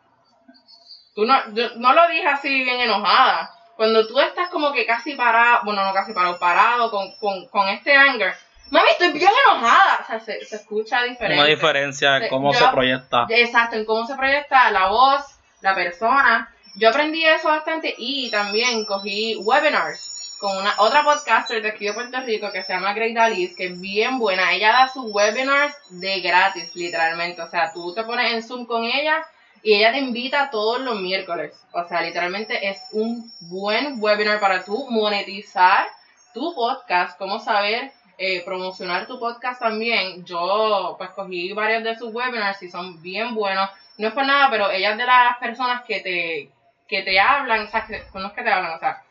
Tú 1.15 1.25
no, 1.25 1.35
yo 1.55 1.71
no 1.77 1.93
lo 1.93 2.09
dije 2.09 2.27
así 2.27 2.65
bien 2.65 2.81
enojada. 2.81 3.51
Cuando 3.77 4.07
tú 4.07 4.19
estás 4.21 4.49
como 4.49 4.73
que 4.73 4.87
casi 4.87 5.15
parado, 5.15 5.61
bueno, 5.65 5.85
no 5.85 5.93
casi 5.93 6.13
parado, 6.13 6.39
parado 6.39 6.91
con, 6.91 7.15
con, 7.17 7.47
con 7.49 7.69
este 7.69 7.95
anger, 7.95 8.35
mami, 8.71 8.89
estoy 8.91 9.13
bien 9.13 9.31
enojada. 9.51 10.01
O 10.03 10.07
sea, 10.07 10.21
se, 10.21 10.45
se 10.45 10.57
escucha 10.57 11.03
diferente. 11.03 11.39
Una 11.41 11.49
diferencia 11.49 12.17
en 12.19 12.29
cómo 12.29 12.53
yo- 12.53 12.59
se 12.59 12.69
proyecta. 12.69 13.27
Exacto, 13.29 13.77
en 13.77 13.85
cómo 13.85 14.07
se 14.07 14.15
proyecta 14.15 14.71
la 14.71 14.89
voz, 14.89 15.23
la 15.61 15.75
persona. 15.75 16.55
Yo 16.77 16.89
aprendí 16.89 17.25
eso 17.27 17.49
bastante 17.49 17.95
y 17.99 18.31
también 18.31 18.85
cogí 18.87 19.37
webinars 19.37 20.37
con 20.41 20.57
una 20.57 20.75
otra 20.79 21.05
podcaster 21.05 21.63
de 21.63 21.69
aquí 21.69 21.85
de 21.85 21.93
Puerto 21.93 22.19
Rico 22.21 22.51
que 22.51 22.63
se 22.63 22.73
llama 22.73 22.95
Grey 22.95 23.13
Dalis, 23.15 23.55
que 23.57 23.67
es 23.67 23.81
bien 23.81 24.19
buena. 24.19 24.53
Ella 24.53 24.73
da 24.73 24.89
sus 24.89 25.05
webinars 25.13 25.75
de 25.91 26.21
gratis, 26.21 26.75
literalmente. 26.75 27.43
O 27.43 27.51
sea, 27.51 27.73
tú 27.73 27.95
te 27.95 28.03
pones 28.05 28.33
en 28.33 28.43
Zoom 28.43 28.67
con 28.67 28.85
ella 28.85 29.25
y 29.63 29.75
ella 29.75 29.93
te 29.93 29.99
invita 29.99 30.51
todos 30.51 30.81
los 30.81 31.01
miércoles. 31.01 31.65
O 31.73 31.85
sea, 31.85 32.03
literalmente 32.03 32.69
es 32.69 32.89
un 32.93 33.31
buen 33.41 34.03
webinar 34.03 34.41
para 34.41 34.65
tú 34.65 34.87
monetizar 34.91 35.87
tu 36.35 36.55
podcast, 36.55 37.19
cómo 37.19 37.39
saber 37.39 37.93
eh, 38.19 38.43
promocionar 38.45 39.07
tu 39.07 39.19
podcast 39.19 39.61
también. 39.61 40.25
Yo 40.25 40.97
pues 40.99 41.11
cogí 41.11 41.53
varios 41.53 41.85
de 41.85 41.97
sus 41.97 42.13
webinars 42.13 42.63
y 42.63 42.71
son 42.71 43.01
bien 43.03 43.35
buenos. 43.35 43.71
No 43.99 44.09
es 44.09 44.15
por 44.15 44.27
nada, 44.27 44.51
pero 44.51 44.71
ella 44.71 44.93
es 44.93 44.99
de 44.99 45.07
las 45.07 45.39
personas 45.39 45.83
que 45.85 46.01
te, 46.01 46.51
que 46.89 47.03
te 47.03 47.21
hablan, 47.21 47.67
o 47.67 47.71
sea, 47.71 47.87
que, 47.87 48.03
que 48.03 48.43
te 48.43 48.51
hablan, 48.51 48.73
o 48.73 48.79
sea, 48.79 49.03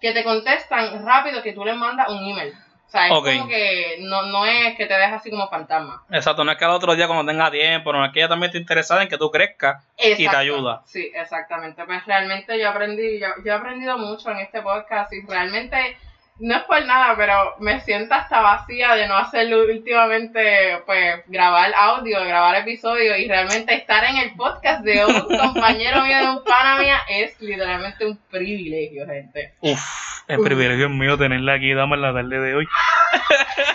que 0.00 0.12
te 0.12 0.24
contestan 0.24 1.04
rápido 1.04 1.42
que 1.42 1.52
tú 1.52 1.64
les 1.64 1.76
mandas 1.76 2.08
un 2.08 2.24
email. 2.24 2.54
O 2.88 2.90
sea, 2.90 3.06
es 3.06 3.12
como 3.12 3.48
que 3.48 3.98
no, 4.00 4.22
no 4.22 4.46
es 4.46 4.74
que 4.74 4.86
te 4.86 4.94
deja 4.94 5.16
así 5.16 5.28
como 5.28 5.46
fantasma. 5.48 6.04
Exacto, 6.10 6.42
no 6.42 6.52
es 6.52 6.56
que 6.56 6.64
al 6.64 6.70
otro 6.70 6.96
día 6.96 7.06
cuando 7.06 7.30
tenga 7.30 7.50
tiempo, 7.50 7.92
no 7.92 8.02
es 8.02 8.12
que 8.12 8.20
ella 8.20 8.30
también 8.30 8.48
esté 8.48 8.58
interesada 8.58 9.02
en 9.02 9.10
que 9.10 9.18
tú 9.18 9.30
crezcas 9.30 9.86
y 9.98 10.26
te 10.26 10.34
ayuda. 10.34 10.80
Sí, 10.86 11.12
exactamente. 11.14 11.84
Pues 11.84 12.06
realmente 12.06 12.58
yo 12.58 12.70
aprendí, 12.70 13.20
yo, 13.20 13.26
yo 13.44 13.52
he 13.52 13.54
aprendido 13.54 13.98
mucho 13.98 14.30
en 14.30 14.38
este 14.38 14.62
podcast 14.62 15.12
y 15.12 15.20
realmente 15.26 15.98
no 16.40 16.56
es 16.56 16.62
por 16.62 16.84
nada, 16.86 17.14
pero 17.16 17.56
me 17.58 17.80
siento 17.80 18.14
hasta 18.14 18.40
vacía 18.40 18.94
de 18.94 19.08
no 19.08 19.16
hacerlo 19.16 19.64
últimamente, 19.64 20.78
pues 20.86 21.22
grabar 21.26 21.72
audio, 21.74 22.24
grabar 22.24 22.54
episodios 22.56 23.18
y 23.18 23.26
realmente 23.26 23.74
estar 23.74 24.04
en 24.04 24.18
el 24.18 24.34
podcast 24.34 24.84
de 24.84 25.04
un 25.04 25.20
compañero 25.38 26.02
mío, 26.04 26.16
de 26.18 26.28
un 26.28 26.44
pana 26.44 26.78
mía, 26.78 27.00
es 27.08 27.40
literalmente 27.40 28.06
un 28.06 28.16
privilegio, 28.30 29.06
gente. 29.06 29.54
Uf, 29.60 29.80
el 30.28 30.38
Uf. 30.38 30.46
privilegio 30.46 30.86
es 30.86 30.92
mío 30.92 31.18
tenerla 31.18 31.54
aquí, 31.54 31.74
dame 31.74 31.96
en 31.96 32.02
la 32.02 32.12
tarde 32.12 32.40
de 32.40 32.54
hoy. 32.54 32.66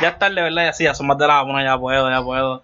ya 0.00 0.08
es 0.08 0.18
tarde, 0.18 0.42
¿verdad? 0.42 0.64
Ya 0.64 0.72
sí, 0.72 0.84
ya 0.84 0.94
son 0.94 1.06
más 1.06 1.18
de 1.18 1.26
las 1.26 1.44
una, 1.44 1.62
ya 1.62 1.78
puedo, 1.78 2.10
ya 2.10 2.22
puedo. 2.22 2.62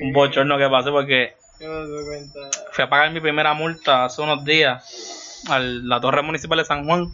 Un 0.00 0.12
bochorno 0.12 0.58
que 0.58 0.68
pasé 0.68 0.90
porque 0.90 1.34
que 1.58 1.68
me 1.68 1.74
doy 1.74 2.04
cuenta. 2.04 2.40
fui 2.72 2.84
a 2.84 2.88
pagar 2.88 3.10
mi 3.10 3.20
primera 3.20 3.54
multa 3.54 4.04
hace 4.04 4.22
unos 4.22 4.44
días 4.44 5.42
a 5.48 5.58
la 5.58 6.00
torre 6.00 6.22
municipal 6.22 6.58
de 6.58 6.64
San 6.64 6.84
Juan. 6.84 7.08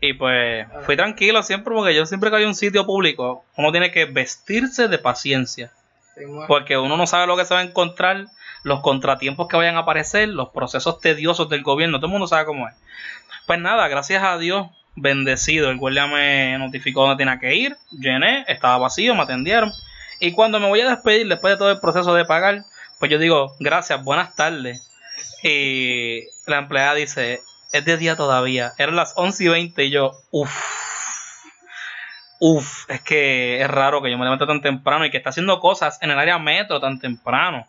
Y 0.00 0.12
pues 0.12 0.66
fui 0.82 0.96
tranquilo 0.96 1.42
siempre 1.42 1.74
porque 1.74 1.94
yo 1.94 2.04
siempre 2.06 2.30
que 2.30 2.36
hay 2.36 2.44
un 2.44 2.54
sitio 2.54 2.84
público, 2.84 3.44
uno 3.56 3.72
tiene 3.72 3.90
que 3.90 4.04
vestirse 4.04 4.88
de 4.88 4.98
paciencia. 4.98 5.72
Porque 6.48 6.78
uno 6.78 6.96
no 6.96 7.06
sabe 7.06 7.26
lo 7.26 7.36
que 7.36 7.44
se 7.44 7.54
va 7.54 7.60
a 7.60 7.64
encontrar, 7.64 8.26
los 8.62 8.80
contratiempos 8.80 9.48
que 9.48 9.56
vayan 9.56 9.76
a 9.76 9.80
aparecer, 9.80 10.28
los 10.28 10.48
procesos 10.50 11.00
tediosos 11.00 11.48
del 11.48 11.62
gobierno, 11.62 11.98
todo 11.98 12.06
el 12.06 12.12
mundo 12.12 12.26
sabe 12.26 12.46
cómo 12.46 12.68
es. 12.68 12.74
Pues 13.46 13.60
nada, 13.60 13.86
gracias 13.88 14.22
a 14.22 14.38
Dios, 14.38 14.68
bendecido, 14.96 15.70
el 15.70 15.78
guardia 15.78 16.06
me 16.06 16.58
notificó 16.58 17.02
dónde 17.02 17.22
tenía 17.22 17.38
que 17.38 17.54
ir, 17.54 17.76
llené, 17.90 18.44
estaba 18.48 18.78
vacío, 18.78 19.14
me 19.14 19.22
atendieron. 19.22 19.72
Y 20.20 20.32
cuando 20.32 20.58
me 20.58 20.68
voy 20.68 20.80
a 20.80 20.88
despedir 20.88 21.28
después 21.28 21.54
de 21.54 21.58
todo 21.58 21.70
el 21.70 21.80
proceso 21.80 22.14
de 22.14 22.24
pagar, 22.24 22.64
pues 22.98 23.10
yo 23.10 23.18
digo, 23.18 23.54
gracias, 23.60 24.02
buenas 24.02 24.34
tardes. 24.34 24.82
Y 25.42 26.22
la 26.46 26.58
empleada 26.58 26.94
dice, 26.94 27.40
es 27.78 27.84
de 27.84 27.96
día 27.96 28.16
todavía, 28.16 28.72
eran 28.78 28.96
las 28.96 29.12
11 29.16 29.44
y 29.44 29.48
20 29.48 29.84
y 29.84 29.90
yo, 29.90 30.12
uff. 30.30 30.86
Uf, 32.38 32.90
es 32.90 33.00
que 33.00 33.62
es 33.62 33.68
raro 33.68 34.02
que 34.02 34.10
yo 34.10 34.18
me 34.18 34.24
levante 34.24 34.46
tan 34.46 34.60
temprano 34.60 35.06
y 35.06 35.10
que 35.10 35.16
está 35.16 35.30
haciendo 35.30 35.58
cosas 35.58 35.98
en 36.02 36.10
el 36.10 36.18
área 36.18 36.38
metro 36.38 36.80
tan 36.80 36.98
temprano. 36.98 37.66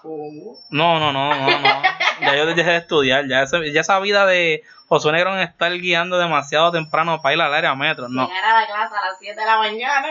¿Cómo? 0.00 0.56
No, 0.70 1.00
no, 1.00 1.12
no, 1.12 1.34
no, 1.34 1.58
no. 1.58 1.82
Ya 2.20 2.36
yo 2.36 2.46
dejé 2.46 2.70
de 2.70 2.76
estudiar. 2.76 3.26
Ya, 3.26 3.42
esa 3.42 3.98
vida 3.98 4.26
de 4.26 4.62
Josué 4.86 5.12
Negrón 5.12 5.40
estar 5.40 5.72
guiando 5.72 6.18
demasiado 6.18 6.70
temprano 6.70 7.20
para 7.22 7.34
ir 7.34 7.40
al 7.40 7.54
área 7.54 7.74
metro. 7.74 8.08
No, 8.08 8.28
Llegar 8.28 8.44
a 8.44 8.60
la 8.60 8.66
clase 8.66 8.94
a 8.94 9.08
las 9.08 9.18
7 9.18 9.40
de 9.40 9.46
la 9.46 9.58
mañana. 9.58 10.08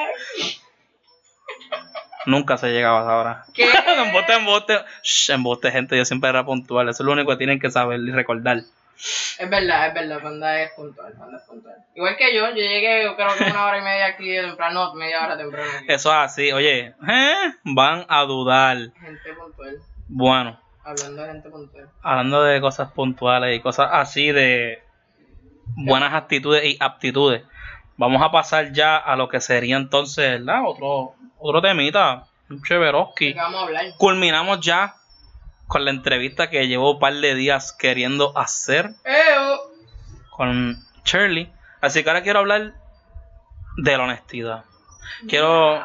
nunca 2.26 2.58
se 2.58 2.70
llegaba 2.70 3.00
a 3.00 3.04
esa 3.04 3.18
hora. 3.18 3.46
¿Qué? 3.54 3.70
embote, 4.06 4.34
embote. 4.34 4.80
Shh, 5.04 5.30
embote, 5.32 5.72
gente. 5.72 5.96
Yo 5.96 6.06
siempre 6.06 6.30
era 6.30 6.44
puntual. 6.44 6.90
Eso 6.90 7.04
es 7.04 7.06
lo 7.06 7.14
único 7.14 7.32
que 7.32 7.38
tienen 7.38 7.60
que 7.60 7.72
saber 7.72 8.00
y 8.00 8.12
recordar. 8.12 8.64
Es 9.38 9.50
verdad, 9.50 9.88
es 9.88 9.94
verdad, 9.94 10.22
Panda 10.22 10.62
es 10.62 10.72
puntual, 10.72 11.14
Panda 11.14 11.38
es 11.38 11.44
puntual. 11.44 11.76
Igual 11.96 12.16
que 12.16 12.34
yo, 12.34 12.48
yo 12.50 12.56
llegué 12.56 13.14
creo 13.16 13.36
que 13.36 13.44
una 13.44 13.66
hora 13.66 13.80
y 13.80 13.82
media 13.82 14.06
aquí 14.08 14.36
temprano, 14.36 14.86
no, 14.86 14.94
media 14.94 15.26
hora 15.26 15.38
temprano 15.38 15.70
aquí. 15.78 15.86
Eso 15.90 16.10
es 16.10 16.18
así. 16.18 16.52
Oye, 16.54 16.96
¿eh? 17.08 17.54
van 17.64 18.06
a 18.08 18.22
dudar. 18.24 18.78
Gente 18.78 19.34
puntual, 19.38 19.78
Bueno, 20.08 20.60
hablando 20.84 21.22
de 21.24 21.32
gente 21.32 21.50
puntual. 21.50 21.90
hablando 22.02 22.44
de 22.44 22.62
cosas 22.62 22.92
puntuales 22.92 23.58
y 23.58 23.62
cosas 23.62 23.90
así 23.92 24.32
de 24.32 24.82
buenas 25.76 26.14
actitudes 26.14 26.64
y 26.64 26.78
aptitudes, 26.80 27.44
vamos 27.98 28.22
a 28.22 28.32
pasar 28.32 28.72
ya 28.72 28.98
a 28.98 29.16
lo 29.16 29.28
que 29.28 29.42
sería 29.42 29.76
entonces, 29.76 30.40
¿verdad? 30.40 30.62
Otro, 30.66 31.16
otro 31.40 31.62
temita, 31.62 32.26
un 32.50 32.62
¿De 32.62 32.68
cheveroski. 32.68 33.36
Culminamos 33.98 34.60
ya 34.62 34.96
con 35.68 35.86
la 35.86 35.92
entrevista 35.92 36.50
que 36.50 36.68
llevo 36.68 36.94
un 36.94 37.00
par 37.00 37.14
de 37.14 37.36
días 37.36 37.74
queriendo 37.74 38.38
hacer 38.38 38.92
¡Eo! 39.04 39.72
con 40.30 40.84
Shirley. 41.06 41.52
Así 41.82 42.04
que 42.04 42.10
ahora 42.10 42.24
quiero 42.24 42.40
hablar 42.40 42.74
de 43.78 43.98
la 43.98 44.04
honestidad. 44.04 44.66
Quiero 45.28 45.84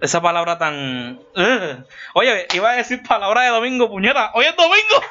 esa 0.00 0.20
palabra 0.22 0.58
tan... 0.58 1.20
Oye, 2.14 2.46
iba 2.54 2.70
a 2.70 2.76
decir 2.76 3.02
palabra 3.06 3.42
de 3.42 3.48
domingo, 3.50 3.88
puñeta. 3.88 4.30
Hoy 4.34 4.46
es 4.46 4.56
domingo. 4.56 5.04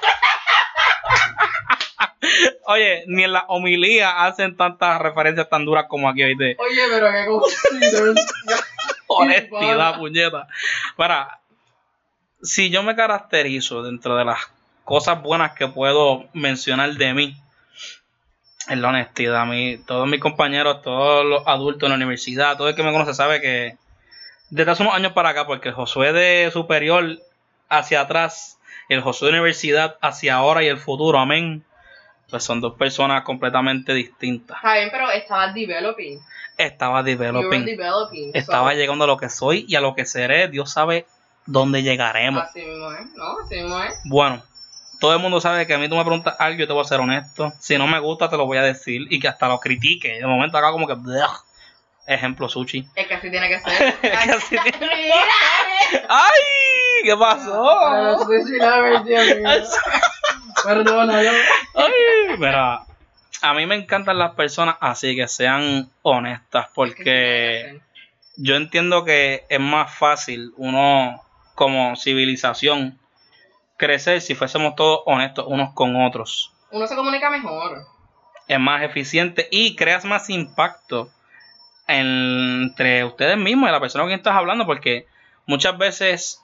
Oye, 2.65 3.03
ni 3.07 3.23
en 3.23 3.33
la 3.33 3.45
homilía 3.47 4.25
hacen 4.25 4.55
tantas 4.57 4.99
referencias 4.99 5.49
tan 5.49 5.65
duras 5.65 5.85
como 5.87 6.09
aquí 6.09 6.23
hoy 6.23 6.35
de 6.35 6.55
Oye, 6.59 6.81
pero 6.89 7.07
qué 7.11 7.25
honestidad, 9.07 9.97
puñeta. 9.97 10.47
Para, 10.95 11.39
si 12.41 12.69
yo 12.69 12.83
me 12.83 12.95
caracterizo 12.95 13.83
dentro 13.83 14.15
de 14.15 14.25
las 14.25 14.39
cosas 14.83 15.21
buenas 15.21 15.53
que 15.53 15.67
puedo 15.67 16.25
mencionar 16.33 16.93
de 16.93 17.13
mí, 17.13 17.37
es 18.67 18.77
la 18.77 18.89
honestidad. 18.89 19.41
A 19.41 19.45
mí, 19.45 19.77
todos 19.85 20.07
mis 20.07 20.19
compañeros, 20.19 20.81
todos 20.81 21.25
los 21.25 21.47
adultos 21.47 21.83
en 21.83 21.89
la 21.89 21.95
universidad, 21.95 22.57
todo 22.57 22.69
el 22.69 22.75
que 22.75 22.83
me 22.83 22.91
conoce 22.91 23.13
sabe 23.13 23.41
que 23.41 23.77
desde 24.49 24.71
hace 24.71 24.83
unos 24.83 24.95
años 24.95 25.13
para 25.13 25.29
acá, 25.29 25.45
porque 25.45 25.69
el 25.69 25.75
Josué 25.75 26.11
de 26.13 26.49
superior 26.51 27.19
hacia 27.67 28.01
atrás, 28.01 28.57
el 28.89 29.01
Josué 29.01 29.27
de 29.27 29.33
universidad 29.33 29.97
hacia 30.01 30.35
ahora 30.35 30.63
y 30.63 30.67
el 30.67 30.77
futuro, 30.77 31.19
amén. 31.19 31.63
Pues 32.29 32.43
son 32.43 32.61
dos 32.61 32.75
personas 32.75 33.23
completamente 33.23 33.93
distintas. 33.93 34.57
Está 34.57 34.75
bien, 34.75 34.89
pero 34.91 35.09
estabas 35.09 35.53
developing. 35.53 36.19
Estaba 36.57 37.01
developing. 37.01 37.65
developing. 37.65 38.31
Estaba 38.35 38.71
so, 38.71 38.77
llegando 38.77 39.05
a 39.05 39.07
lo 39.07 39.17
que 39.17 39.29
soy 39.29 39.65
y 39.67 39.75
a 39.75 39.81
lo 39.81 39.95
que 39.95 40.05
seré. 40.05 40.47
Dios 40.47 40.71
sabe 40.71 41.07
dónde 41.45 41.83
llegaremos. 41.83 42.43
Así 42.43 42.61
mismo 42.61 42.91
es, 42.91 43.05
¿no? 43.15 43.39
Así 43.43 43.55
mismo 43.55 43.81
es. 43.81 43.95
Bueno, 44.05 44.41
todo 44.99 45.13
el 45.13 45.19
mundo 45.19 45.39
sabe 45.41 45.65
que 45.67 45.73
a 45.73 45.77
mí 45.77 45.87
tú 45.89 45.95
me 45.95 46.03
preguntas 46.03 46.35
algo, 46.39 46.59
yo 46.59 46.67
te 46.67 46.73
voy 46.73 46.83
a 46.83 46.87
ser 46.87 46.99
honesto. 46.99 47.53
Si 47.59 47.77
no 47.77 47.87
me 47.87 47.99
gusta, 47.99 48.29
te 48.29 48.37
lo 48.37 48.45
voy 48.45 48.57
a 48.57 48.63
decir 48.63 49.07
y 49.09 49.19
que 49.19 49.27
hasta 49.27 49.47
lo 49.47 49.59
critique. 49.59 50.19
De 50.19 50.25
momento 50.25 50.57
acá 50.57 50.71
como 50.71 50.87
que... 50.87 50.95
Ejemplo, 52.07 52.49
sushi. 52.49 52.87
Es 52.95 53.07
que 53.07 53.13
así 53.13 53.29
tiene 53.29 53.47
que 53.49 53.59
ser. 53.59 53.93
Que 54.01 54.11
así 54.11 54.57
tiene- 54.57 55.11
¡Ay! 56.09 56.29
¿Qué 57.03 57.15
pasó? 57.15 58.19
sushi 58.25 58.57
lovers, 58.57 59.05
Dios 59.05 59.25
mío. 59.37 59.49
Perdónalo. 60.63 61.29
Ay, 61.75 62.37
mira, 62.37 62.81
a 63.41 63.53
mí 63.53 63.65
me 63.65 63.75
encantan 63.75 64.17
las 64.17 64.33
personas 64.33 64.75
así, 64.79 65.15
que 65.15 65.27
sean 65.27 65.89
honestas, 66.01 66.67
porque 66.73 67.79
yo 68.37 68.55
entiendo 68.55 69.05
que 69.05 69.45
es 69.47 69.59
más 69.59 69.93
fácil 69.95 70.51
uno 70.57 71.21
como 71.59 71.97
civilización 71.97 72.97
crecer 73.75 74.21
si 74.21 74.33
fuésemos 74.33 74.75
todos 74.77 75.01
honestos 75.05 75.43
unos 75.45 75.73
con 75.73 75.93
otros. 76.01 76.53
Uno 76.71 76.87
se 76.87 76.95
comunica 76.95 77.29
mejor. 77.29 77.85
es 78.47 78.59
más 78.61 78.81
eficiente 78.81 79.49
y 79.51 79.75
creas 79.75 80.05
más 80.05 80.29
impacto 80.29 81.09
entre 81.85 83.03
ustedes 83.03 83.37
mismos 83.37 83.67
y 83.67 83.73
la 83.73 83.81
persona 83.81 84.03
con 84.03 84.09
quien 84.09 84.19
estás 84.19 84.37
hablando, 84.37 84.65
porque 84.65 85.05
muchas 85.47 85.77
veces 85.77 86.41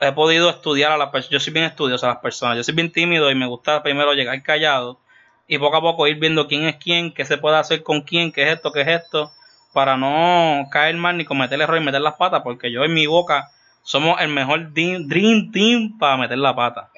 he 0.00 0.10
podido 0.10 0.50
estudiar 0.50 0.90
a 0.90 0.98
la 0.98 1.12
persona, 1.12 1.34
yo 1.34 1.38
soy 1.38 1.52
bien 1.52 1.66
estudioso 1.66 2.06
a 2.06 2.08
las 2.08 2.18
personas, 2.18 2.56
yo 2.56 2.64
soy 2.64 2.74
bien 2.74 2.90
tímido 2.90 3.30
y 3.30 3.36
me 3.36 3.46
gusta 3.46 3.84
primero 3.84 4.12
llegar 4.14 4.42
callado 4.42 4.98
y 5.46 5.58
poco 5.58 5.76
a 5.76 5.80
poco 5.80 6.08
ir 6.08 6.18
viendo 6.18 6.48
quién 6.48 6.64
es 6.64 6.74
quién, 6.78 7.14
qué 7.14 7.24
se 7.24 7.38
puede 7.38 7.58
hacer 7.58 7.84
con 7.84 8.00
quién, 8.00 8.32
qué 8.32 8.42
es 8.42 8.54
esto, 8.54 8.72
qué 8.72 8.80
es 8.80 8.88
esto, 8.88 9.30
para 9.72 9.96
no 9.96 10.68
caer 10.72 10.96
mal 10.96 11.16
ni 11.16 11.24
cometer 11.24 11.54
el 11.54 11.60
error 11.60 11.80
y 11.80 11.84
meter 11.84 12.00
las 12.00 12.14
patas, 12.14 12.42
porque 12.42 12.72
yo 12.72 12.82
en 12.82 12.92
mi 12.92 13.06
boca 13.06 13.52
somos 13.88 14.20
el 14.20 14.28
mejor 14.28 14.74
dream 14.74 15.50
team 15.50 15.98
para 15.98 16.18
meter 16.18 16.36
la 16.36 16.54
pata. 16.54 16.90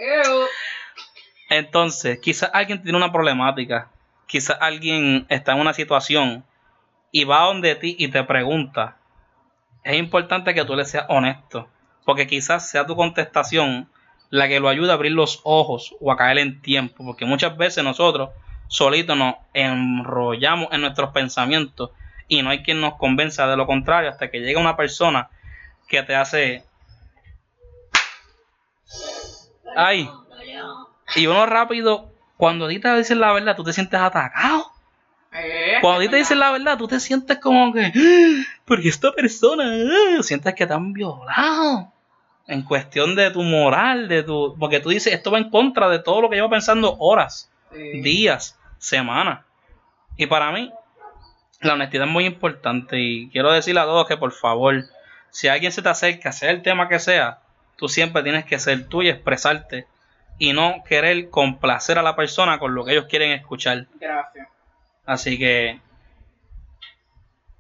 Entonces, 1.49 2.19
quizás 2.19 2.51
alguien 2.53 2.83
tiene 2.83 2.99
una 2.99 3.13
problemática, 3.13 3.93
quizás 4.27 4.57
alguien 4.61 5.25
está 5.29 5.53
en 5.53 5.61
una 5.61 5.73
situación 5.73 6.45
y 7.13 7.23
va 7.23 7.45
donde 7.45 7.77
ti 7.77 7.95
y 7.97 8.09
te 8.09 8.25
pregunta. 8.25 8.97
Es 9.85 9.97
importante 9.97 10.53
que 10.53 10.65
tú 10.65 10.75
le 10.75 10.85
seas 10.85 11.07
honesto, 11.09 11.69
porque 12.05 12.27
quizás 12.27 12.69
sea 12.69 12.85
tu 12.85 12.97
contestación 12.97 13.89
la 14.31 14.49
que 14.49 14.59
lo 14.59 14.69
ayuda 14.69 14.91
a 14.91 14.97
abrir 14.97 15.13
los 15.13 15.43
ojos 15.45 15.95
o 16.01 16.11
a 16.11 16.17
caer 16.17 16.39
en 16.39 16.61
tiempo, 16.61 17.05
porque 17.05 17.25
muchas 17.25 17.57
veces 17.57 17.85
nosotros 17.85 18.31
solitos 18.67 19.17
nos 19.17 19.37
enrollamos 19.55 20.67
en 20.73 20.81
nuestros 20.81 21.11
pensamientos 21.11 21.91
y 22.27 22.43
no 22.43 22.51
hay 22.51 22.65
quien 22.65 22.81
nos 22.81 22.97
convenza 22.97 23.47
de 23.47 23.57
lo 23.57 23.69
contrario 23.69 24.11
hasta 24.11 24.29
que 24.29 24.41
llega 24.41 24.61
una 24.61 24.77
persona 24.77 25.31
que 25.87 26.03
te 26.03 26.17
hace 26.17 26.65
ay. 29.77 30.11
Y 31.17 31.27
uno 31.27 31.47
rápido 31.47 32.11
cuando 32.37 32.67
a 32.67 32.69
ti 32.69 32.79
te 32.79 32.95
dicen 32.97 33.21
la 33.21 33.33
verdad 33.33 33.57
tú 33.57 33.65
te 33.65 33.73
sientes 33.73 34.01
atacado. 34.01 34.67
Eh, 35.33 35.79
cuando 35.81 36.01
a 36.01 36.03
ti 36.03 36.09
te 36.09 36.17
dicen 36.17 36.39
la 36.39 36.51
verdad 36.53 36.77
tú 36.79 36.89
te 36.89 36.99
sientes 37.01 37.39
como 37.39 37.73
que 37.73 37.87
"Ah, 37.87 38.45
porque 38.65 38.89
esta 38.89 39.13
persona 39.13 39.65
ah", 40.19 40.23
sientes 40.23 40.55
que 40.55 40.67
te 40.67 40.73
han 40.73 40.93
violado 40.93 41.93
en 42.47 42.63
cuestión 42.63 43.15
de 43.15 43.31
tu 43.31 43.43
moral 43.43 44.09
de 44.09 44.23
tu 44.25 44.57
porque 44.59 44.81
tú 44.81 44.89
dices 44.89 45.13
esto 45.13 45.31
va 45.31 45.39
en 45.39 45.51
contra 45.51 45.89
de 45.89 46.01
todo 46.01 46.21
lo 46.23 46.29
que 46.31 46.37
llevo 46.37 46.51
pensando 46.51 46.97
horas 46.99 47.51
días, 48.03 48.59
semanas. 48.79 49.45
Y 50.17 50.27
para 50.27 50.51
mí, 50.51 50.73
la 51.61 51.75
honestidad 51.75 52.07
es 52.07 52.11
muy 52.13 52.27
importante. 52.27 52.99
Y 52.99 53.29
quiero 53.31 53.53
decirle 53.53 53.81
a 53.81 53.85
todos 53.85 54.09
que 54.09 54.17
por 54.17 54.33
favor, 54.33 54.83
si 55.31 55.47
alguien 55.49 55.71
se 55.71 55.81
te 55.83 55.89
acerca, 55.89 56.33
sea 56.33 56.51
el 56.51 56.63
tema 56.63 56.89
que 56.89 56.99
sea, 56.99 57.39
tú 57.81 57.89
siempre 57.89 58.23
tienes 58.23 58.45
que 58.45 58.59
ser 58.59 58.87
tú 58.89 59.01
y 59.03 59.09
expresarte 59.09 59.87
y 60.39 60.53
no 60.53 60.85
querer 60.87 61.31
complacer 61.31 61.99
a 61.99 62.03
la 62.03 62.15
persona 62.15 62.59
con 62.59 62.75
lo 62.75 62.85
que 62.85 62.93
ellos 62.93 63.07
quieren 63.09 63.33
escuchar. 63.33 63.87
Gracias. 63.99 64.47
Así 65.07 65.39
que, 65.39 65.81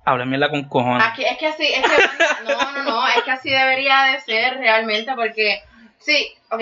háblenmela 0.04 0.50
con 0.50 0.64
cojones. 0.68 1.06
Aquí, 1.06 1.24
es 1.24 1.38
que 1.38 1.46
así, 1.46 1.66
es 1.72 1.83
que, 1.83 2.44
no, 2.44 2.72
no, 2.72 2.83
no, 2.85 3.09
es 3.09 3.22
que 3.24 3.30
así 3.30 3.50
debería 3.50 4.02
de 4.12 4.20
ser 4.20 4.59
realmente 4.59 5.12
porque, 5.14 5.62
sí, 5.98 6.33
ok, 6.50 6.61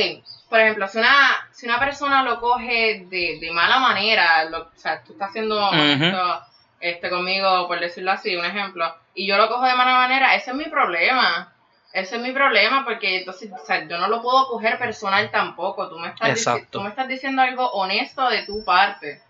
por 0.48 0.60
ejemplo, 0.60 0.88
si 0.88 0.98
una, 0.98 1.28
si 1.52 1.66
una 1.66 1.78
persona 1.78 2.22
lo 2.22 2.40
coge 2.40 3.04
de, 3.10 3.38
de 3.40 3.50
mala 3.52 3.78
manera, 3.80 4.44
lo- 4.44 4.62
o 4.62 4.70
sea, 4.76 5.02
tú 5.02 5.12
estás 5.12 5.30
haciendo 5.30 5.70
esto, 6.06 6.42
este, 6.80 7.10
conmigo, 7.10 7.66
por 7.66 7.80
decirlo 7.80 8.12
así, 8.12 8.36
un 8.36 8.44
ejemplo, 8.44 8.94
y 9.14 9.26
yo 9.26 9.36
lo 9.36 9.48
cojo 9.48 9.64
de 9.66 9.74
mala 9.74 9.94
manera, 9.96 10.34
ese 10.36 10.50
es 10.52 10.56
mi 10.56 10.64
problema. 10.66 11.52
Ese 11.92 12.16
es 12.16 12.22
mi 12.22 12.32
problema 12.32 12.84
porque 12.84 13.18
entonces, 13.18 13.50
o 13.52 13.64
sea, 13.66 13.86
yo 13.88 13.98
no 13.98 14.08
lo 14.08 14.20
puedo 14.22 14.46
coger 14.48 14.78
personal 14.78 15.30
tampoco. 15.30 15.88
Tú 15.88 15.98
me 15.98 16.08
estás, 16.08 16.60
tú 16.70 16.80
me 16.82 16.90
estás 16.90 17.08
diciendo 17.08 17.42
algo 17.42 17.70
honesto 17.72 18.28
de 18.28 18.44
tu 18.44 18.64
parte. 18.64 19.22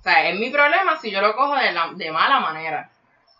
O 0.00 0.02
sea, 0.02 0.28
es 0.28 0.38
mi 0.38 0.50
problema 0.50 0.98
si 1.00 1.10
yo 1.10 1.20
lo 1.20 1.34
cojo 1.34 1.56
de, 1.56 1.72
la, 1.72 1.90
de 1.94 2.10
mala 2.12 2.40
manera. 2.40 2.90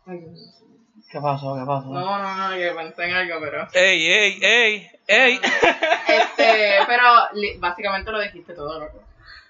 ¿Qué 0.07 1.21
pasó? 1.21 1.55
¿Qué 1.55 1.67
pasó? 1.67 1.89
no, 1.89 2.19
no, 2.19 2.35
no, 2.49 2.57
que 2.57 2.71
pensé 2.71 3.05
en 3.05 3.15
algo, 3.15 3.37
pero. 3.41 3.69
¡Ey, 3.75 4.07
ey, 4.11 4.39
ey! 4.43 4.91
¡Ey! 5.07 5.41
Este, 6.09 6.79
pero 6.87 7.05
li- 7.35 7.57
básicamente 7.59 8.11
lo 8.11 8.21
dijiste 8.21 8.55
todo, 8.55 8.79
loco. 8.81 9.03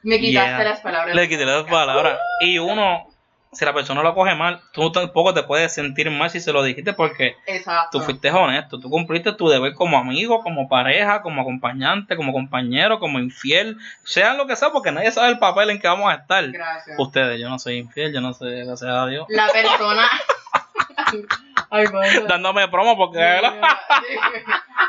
Me 0.03 0.19
quitaste 0.19 0.51
Yeah. 0.51 0.65
las 0.65 0.81
palabras. 0.81 1.15
Le 1.15 1.29
quité 1.29 1.45
las 1.45 1.65
palabras. 1.65 2.19
Y 2.41 2.59
uno, 2.59 3.07
si 3.53 3.65
la 3.67 3.75
persona 3.75 4.03
lo 4.03 4.15
coge 4.15 4.35
mal, 4.35 4.61
tú 4.73 4.91
tampoco 4.91 5.35
te 5.35 5.43
puedes 5.43 5.75
sentir 5.75 6.11
mal 6.11 6.31
si 6.31 6.41
se 6.41 6.53
lo 6.55 6.63
dijiste 6.63 6.95
porque 6.95 7.37
Exacto. 7.47 7.99
tú 7.99 8.05
fuiste 8.05 8.31
honesto, 8.31 8.81
tú 8.81 8.89
cumpliste 8.89 9.33
tu 9.35 9.49
deber 9.49 9.75
como 9.75 9.99
amigo, 9.99 10.43
como 10.43 10.69
pareja, 10.69 11.21
como 11.21 11.43
acompañante, 11.43 12.17
como 12.17 12.33
compañero, 12.33 12.99
como 12.99 13.19
infiel, 13.19 13.77
sea 14.05 14.33
lo 14.35 14.47
que 14.47 14.57
sea, 14.57 14.71
porque 14.71 14.91
nadie 14.91 15.11
sabe 15.11 15.29
el 15.29 15.39
papel 15.39 15.69
en 15.71 15.81
que 15.81 15.87
vamos 15.89 16.11
a 16.11 16.17
estar. 16.17 16.51
Gracias. 16.51 16.97
Ustedes, 16.99 17.39
yo 17.41 17.49
no 17.51 17.59
soy 17.59 17.77
infiel, 17.79 18.13
yo 18.15 18.21
no 18.23 18.33
sé, 18.33 18.47
gracias 18.65 18.91
a 18.91 19.07
Dios. 19.07 19.27
La 19.29 19.49
persona. 19.49 20.09
Ay. 21.71 21.87
Dándome 22.29 22.69
promo 22.69 22.97
porque 22.97 23.19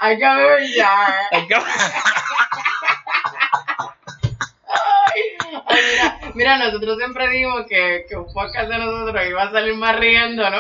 Hay 0.02 0.18
que 0.18 0.26
ver 0.26 0.68
ya. 0.76 1.16
hay 1.32 1.48
que- 1.48 1.56
mira, 6.36 6.58
nosotros 6.58 6.98
siempre 6.98 7.28
dijimos 7.30 7.66
que, 7.68 8.06
que 8.08 8.16
un 8.16 8.32
podcast 8.34 8.70
de 8.70 8.78
nosotros 8.78 9.26
iba 9.28 9.44
a 9.44 9.52
salir 9.52 9.76
más 9.76 9.96
riendo, 9.98 10.50
¿no? 10.50 10.58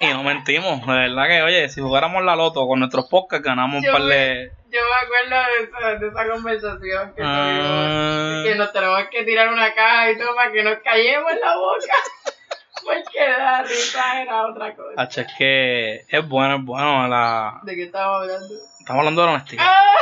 y 0.00 0.06
no 0.08 0.22
mentimos, 0.24 0.84
de 0.86 0.92
verdad 0.92 1.28
que, 1.28 1.42
oye, 1.42 1.68
si 1.68 1.80
jugáramos 1.80 2.24
la 2.24 2.34
loto 2.36 2.66
con 2.66 2.80
nuestros 2.80 3.06
podcasts 3.08 3.44
ganamos 3.46 3.84
un 3.84 3.92
par 3.92 4.02
me- 4.02 4.14
de... 4.14 4.50
Yo 4.70 4.80
me 4.80 5.06
acuerdo 5.06 5.46
de 5.56 5.64
esa, 5.64 5.98
de 6.00 6.08
esa 6.08 6.28
conversación 6.32 7.08
que 7.14 7.22
tuvimos. 7.22 7.28
Ah, 7.30 8.42
que 8.44 8.54
nos 8.56 8.72
tenemos 8.72 9.00
que 9.08 9.22
tirar 9.22 9.48
una 9.52 9.72
caja 9.72 10.10
y 10.10 10.18
todo 10.18 10.34
para 10.34 10.50
que 10.50 10.64
nos 10.64 10.78
callemos 10.78 11.30
la 11.40 11.56
boca. 11.56 11.94
Porque 12.84 13.20
la 13.38 13.62
risa 13.62 14.20
era 14.22 14.46
otra 14.46 14.74
cosa. 14.74 14.94
H, 15.00 15.20
es 15.20 15.26
que 15.38 16.04
es 16.08 16.28
bueno, 16.28 16.56
es 16.56 16.64
bueno, 16.64 17.06
la... 17.06 17.60
¿De 17.62 17.76
qué 17.76 17.84
estamos 17.84 18.22
hablando? 18.22 18.54
estamos 18.80 18.98
hablando 18.98 19.20
de 19.22 19.26
la 19.28 19.32
honestidad. 19.34 19.64
¡Ah! 19.64 19.92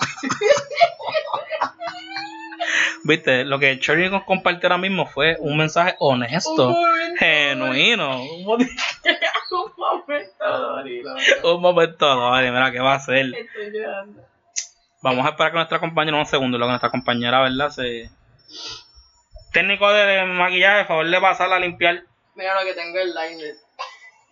Viste, 3.04 3.44
lo 3.44 3.58
que 3.58 3.78
Cherry 3.78 4.10
nos 4.10 4.24
compartió 4.24 4.68
ahora 4.68 4.78
mismo 4.78 5.06
fue 5.06 5.36
un 5.38 5.56
mensaje 5.56 5.94
honesto, 6.00 6.50
Un 6.68 6.72
momento, 6.74 7.16
genuino, 7.18 8.22
un 8.22 8.44
mo- 8.44 8.54
Un 8.56 9.72
momento, 9.76 10.58
Dorito. 10.58 11.08
un 11.54 11.62
momento, 11.62 12.06
Dori, 12.06 12.50
mira, 12.50 12.72
¿qué 12.72 12.80
va 12.80 12.94
a 12.94 12.96
hacer? 12.96 13.26
Estoy 13.34 13.70
llorando. 13.72 14.22
Vamos 15.02 15.24
a 15.24 15.28
esperar 15.30 15.52
que 15.52 15.56
nuestra 15.58 15.78
compañera, 15.78 16.16
un 16.16 16.26
segundo, 16.26 16.58
lo 16.58 16.66
que 16.66 16.70
nuestra 16.70 16.90
compañera, 16.90 17.40
¿verdad? 17.42 17.70
Se... 17.70 18.10
Técnico 19.52 19.88
de 19.92 20.24
maquillaje, 20.24 20.86
favor 20.86 21.08
de 21.08 21.20
pasarla 21.20 21.56
a 21.56 21.60
limpiar. 21.60 22.02
Mira 22.34 22.60
lo 22.60 22.66
que 22.66 22.74
tengo 22.74 22.98
el 22.98 23.14
liner. 23.14 23.54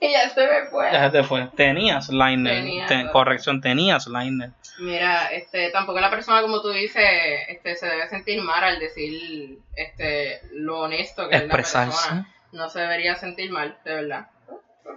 Y 0.05 0.13
ya 0.13 0.29
se 0.29 0.47
me 0.47 0.67
fue. 0.67 0.93
Ya 0.93 1.05
se 1.05 1.11
te 1.11 1.25
fue. 1.25 1.49
Tenías 1.57 2.09
liner. 2.11 2.87
Tenía, 2.87 3.11
corrección, 3.11 3.61
tenías 3.61 4.07
liner. 4.07 4.51
Mira, 4.79 5.29
este, 5.29 5.71
tampoco 5.71 6.01
la 6.01 6.11
persona 6.11 6.43
como 6.43 6.61
tú 6.61 6.71
dices, 6.71 7.05
este, 7.49 7.77
se 7.77 7.87
debe 7.87 8.09
sentir 8.09 8.43
mal 8.43 8.63
al 8.63 8.79
decir, 8.79 9.59
este, 9.77 10.41
lo 10.53 10.81
honesto 10.81 11.29
que 11.29 11.37
es 11.37 11.47
la 11.47 11.55
persona. 11.55 12.29
No 12.53 12.69
se 12.69 12.81
debería 12.81 13.17
sentir 13.17 13.51
mal, 13.51 13.79
de 13.85 13.95
verdad. 13.95 14.27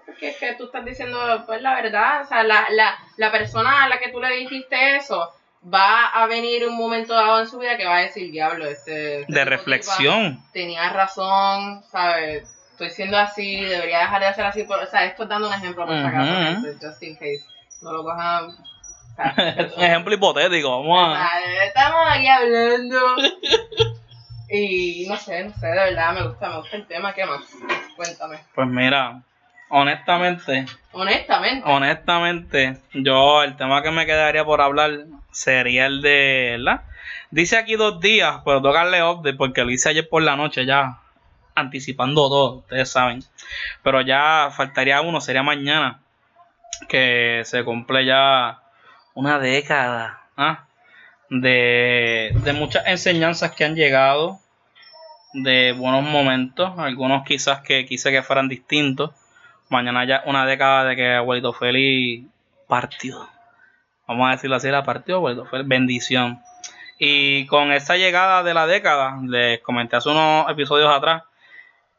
Porque 0.05 0.29
es 0.29 0.37
que 0.37 0.55
tú 0.55 0.65
estás 0.65 0.83
diciendo, 0.83 1.43
pues 1.45 1.61
la 1.61 1.75
verdad, 1.75 2.21
o 2.21 2.25
sea, 2.25 2.43
la, 2.43 2.67
la, 2.71 2.97
la 3.17 3.31
persona 3.31 3.83
a 3.83 3.89
la 3.89 3.99
que 3.99 4.09
tú 4.09 4.19
le 4.19 4.35
dijiste 4.35 4.97
eso, 4.97 5.31
va 5.73 6.07
a 6.07 6.27
venir 6.27 6.67
un 6.67 6.75
momento 6.75 7.13
dado 7.13 7.39
en 7.39 7.47
su 7.47 7.59
vida 7.59 7.77
que 7.77 7.85
va 7.85 7.97
a 7.97 8.01
decir, 8.01 8.31
diablo, 8.31 8.65
este... 8.65 9.21
este 9.21 9.33
De 9.33 9.45
reflexión. 9.45 10.43
Tenía 10.53 10.89
razón, 10.89 11.83
¿sabes? 11.91 12.56
Estoy 12.77 12.91
siendo 12.91 13.17
así, 13.17 13.59
debería 13.65 14.01
dejar 14.01 14.19
de 14.19 14.27
hacer 14.27 14.45
así, 14.45 14.63
por, 14.63 14.77
o 14.77 14.85
sea, 14.85 15.03
esto 15.05 15.23
es 15.23 15.29
dando 15.29 15.47
un 15.47 15.53
ejemplo 15.55 15.83
por 15.87 15.97
si 15.97 16.05
acaso, 16.05 16.61
just 16.79 17.01
in 17.01 17.15
case. 17.15 17.43
No 17.81 17.91
lo 17.91 18.03
cojan... 18.03 18.45
o 18.45 18.51
sea, 19.15 19.33
un 19.77 19.83
ejemplo 19.83 20.13
hipotético, 20.13 20.69
vamos 20.69 21.17
a... 21.17 21.27
Estamos 21.65 22.01
aquí 22.07 22.27
hablando. 22.27 23.15
Y 24.47 25.07
no 25.09 25.17
sé, 25.17 25.43
no 25.43 25.53
sé, 25.55 25.65
de 25.65 25.73
verdad 25.73 26.13
me 26.13 26.27
gusta, 26.27 26.49
me 26.49 26.57
gusta 26.57 26.77
el 26.77 26.85
tema. 26.85 27.13
¿Qué 27.13 27.25
más? 27.25 27.41
Cuéntame. 27.95 28.37
Pues 28.53 28.67
mira, 28.67 29.21
honestamente, 29.69 30.65
Honestamente. 30.91 31.67
honestamente, 31.67 32.77
yo 32.93 33.41
el 33.41 33.57
tema 33.57 33.81
que 33.81 33.89
me 33.89 34.05
quedaría 34.05 34.45
por 34.45 34.61
hablar 34.61 34.91
sería 35.31 35.87
el 35.87 36.03
de, 36.03 36.57
¿verdad? 36.59 36.81
Dice 37.31 37.57
aquí 37.57 37.75
dos 37.75 37.99
días, 37.99 38.41
pero 38.45 38.59
darle 38.59 39.03
update 39.03 39.35
porque 39.35 39.63
lo 39.63 39.71
hice 39.71 39.89
ayer 39.89 40.07
por 40.07 40.21
la 40.21 40.35
noche 40.35 40.65
ya, 40.67 40.99
anticipando 41.57 42.29
todo, 42.29 42.57
ustedes 42.59 42.89
saben. 42.89 43.23
Pero 43.83 44.01
ya 44.01 44.49
faltaría 44.55 45.01
uno, 45.01 45.19
sería 45.19 45.43
mañana, 45.43 45.99
que 46.87 47.41
se 47.45 47.63
cumple 47.63 48.05
ya 48.05 48.59
una 49.15 49.39
década 49.39 50.21
¿ah? 50.37 50.65
de, 51.29 52.31
muchas 52.55 52.85
enseñanzas 52.87 53.51
que 53.51 53.65
han 53.65 53.75
llegado, 53.75 54.39
de 55.33 55.73
buenos 55.73 56.03
momentos, 56.03 56.77
algunos 56.77 57.23
quizás 57.25 57.61
que 57.61 57.85
quise 57.85 58.11
que 58.11 58.23
fueran 58.23 58.47
distintos. 58.47 59.11
Mañana 59.69 60.05
ya 60.05 60.23
una 60.25 60.45
década 60.45 60.85
de 60.85 60.95
que 60.95 61.15
Abuelito 61.15 61.51
Feliz 61.51 62.25
partió. 62.67 63.27
Vamos 64.07 64.29
a 64.29 64.31
decirlo 64.31 64.55
así, 64.55 64.69
la 64.69 64.83
partió 64.83 65.15
Abuelito 65.17 65.45
Feliz. 65.45 65.67
Bendición. 65.67 66.41
Y 66.99 67.45
con 67.47 67.71
esa 67.73 67.97
llegada 67.97 68.43
de 68.43 68.53
la 68.53 68.65
década, 68.65 69.19
les 69.23 69.59
comenté 69.61 69.97
hace 69.97 70.09
unos 70.09 70.49
episodios 70.49 70.89
atrás 70.89 71.23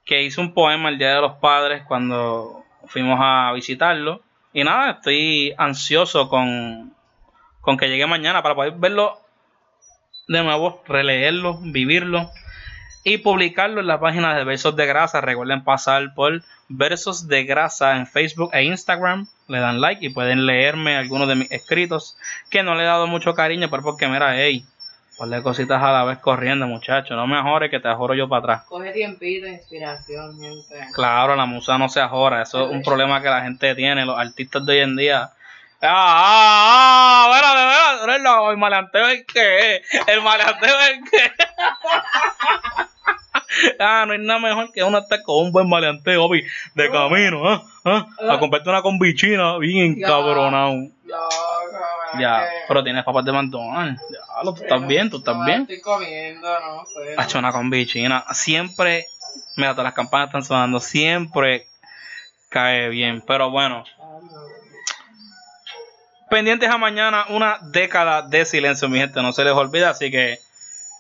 que 0.09 0.23
hice 0.23 0.41
un 0.41 0.55
poema 0.55 0.89
el 0.89 0.99
Día 0.99 1.17
de 1.17 1.21
los 1.21 1.35
Padres 1.35 1.83
cuando 1.87 2.65
fuimos 2.87 3.21
a 3.23 3.53
visitarlo. 3.53 4.23
Y 4.55 4.65
nada, 4.65 4.93
estoy 4.93 5.55
ansioso 5.59 6.31
con, 6.31 6.95
con 7.61 7.77
que 7.77 7.89
llegue 7.89 8.07
mañana 8.07 8.43
para 8.43 8.55
poder 8.55 8.73
verlo 8.73 9.21
de 10.27 10.43
nuevo, 10.43 10.83
releerlo, 10.89 11.59
vivirlo 11.61 12.31
y 13.05 13.19
publicarlo 13.19 13.83
en 13.83 13.87
la 13.87 14.01
página 14.01 14.35
de 14.35 14.45
Versos 14.45 14.75
de 14.77 14.87
Grasa. 14.87 15.21
Recuerden 15.21 15.63
pasar 15.63 16.15
por 16.15 16.43
Versos 16.71 17.29
de 17.29 17.45
Grasa 17.45 17.99
en 17.99 18.07
Facebook 18.07 18.51
e 18.55 18.65
Instagram. 18.65 19.29
Le 19.47 19.61
dan 19.61 19.83
like 19.83 20.05
y 20.05 20.09
pueden 20.09 20.47
leerme 20.47 20.97
algunos 20.97 21.29
de 21.29 21.35
mis 21.35 21.53
escritos 21.53 22.17
que 22.51 22.63
no 22.63 22.75
le 22.75 22.85
he 22.85 22.87
dado 22.87 23.07
mucho 23.09 23.35
cariño, 23.35 23.69
pero 23.69 23.83
porque 23.83 24.09
mira, 24.09 24.43
hey, 24.43 24.65
ponle 25.19 25.43
cositas 25.43 25.83
a 25.83 25.93
la 25.93 26.05
vez 26.05 26.19
corriendo, 26.19 26.67
muchacho. 26.69 27.17
No 27.17 27.27
me 27.27 27.37
ajores 27.37 27.71
que 27.71 27.81
te 27.81 27.89
ajoro 27.89 28.15
yo 28.15 28.29
para 28.29 28.39
atrás. 28.41 28.63
Coge 28.69 28.93
tiempito, 28.93 29.49
inspiración, 29.49 30.39
gente. 30.39 30.93
Claro, 30.95 31.35
la 31.35 31.45
musa 31.45 31.77
no 31.77 31.89
se 31.89 32.01
ajora. 32.01 32.43
Eso 32.43 32.67
es 32.67 32.71
un 32.71 32.83
problema 32.83 33.21
que 33.21 33.29
la 33.29 33.43
gente 33.43 33.75
tiene. 33.75 34.07
Los 34.07 34.19
artistas 34.19 34.65
de 34.65 34.73
hoy 34.75 34.79
en 34.81 34.97
día. 34.97 35.31
Ah, 35.81 35.89
ah, 35.91 37.27
ah, 37.27 37.37
espérate, 37.37 38.13
espérate, 38.13 38.51
el 38.51 38.57
maleanteo 38.57 39.09
es 39.09 39.25
que, 39.27 39.83
el 40.13 40.23
maleanteo 40.23 40.77
es 40.81 41.11
que. 41.11 41.33
ah, 43.79 44.05
no 44.07 44.13
hay 44.13 44.19
nada 44.19 44.41
mejor 44.41 44.73
que 44.73 44.83
uno 44.83 44.99
estar 44.99 45.23
con 45.23 45.47
un 45.47 45.53
buen 45.53 45.69
maleanteo, 45.69 46.29
papi, 46.29 46.43
de 46.75 46.91
camino, 46.91 47.49
¿ah? 47.49 47.63
¿ah? 47.85 48.07
A 48.29 48.39
comprarte 48.41 48.69
una 48.69 48.83
combichina 48.83 49.57
bien 49.59 49.97
Ya. 50.01 50.09
cabronado. 50.09 50.75
Ya, 52.19 52.31
¿verdad 52.39 52.49
que- 52.51 52.57
pero 52.69 52.85
tienes 52.85 53.05
papas 53.05 53.25
de 53.25 53.33
McDonald's. 53.33 54.03
Ya, 54.11 54.43
lo, 54.45 54.55
tú 54.55 54.63
estás 54.63 54.87
bien, 54.87 55.11
tú 55.11 55.19
estás 55.19 55.37
No, 55.37 55.45
bien. 55.45 55.63
Estoy 55.63 55.81
comiendo, 55.81 56.61
no 56.61 56.85
sé. 56.87 57.15
Ha 57.17 57.25
hecho 57.25 57.39
una 57.39 57.53
combichina. 57.53 58.25
Siempre, 58.33 59.07
mira, 59.57 59.71
todas 59.73 59.85
las 59.85 59.95
campanas 59.95 60.29
están 60.29 60.43
sonando. 60.45 60.81
Siempre 60.81 61.67
cae 62.49 62.89
bien. 62.89 63.23
Pero 63.27 63.51
bueno, 63.51 63.85
pendientes 66.31 66.69
a 66.71 66.79
mañana, 66.79 67.27
una 67.31 67.59
década 67.63 68.23
de 68.23 68.45
silencio, 68.45 68.89
mi 68.89 68.99
gente. 68.99 69.21
No 69.23 69.33
se 69.33 69.45
les 69.45 69.53
olvida. 69.53 69.91
Así 69.91 70.11
que, 70.11 70.39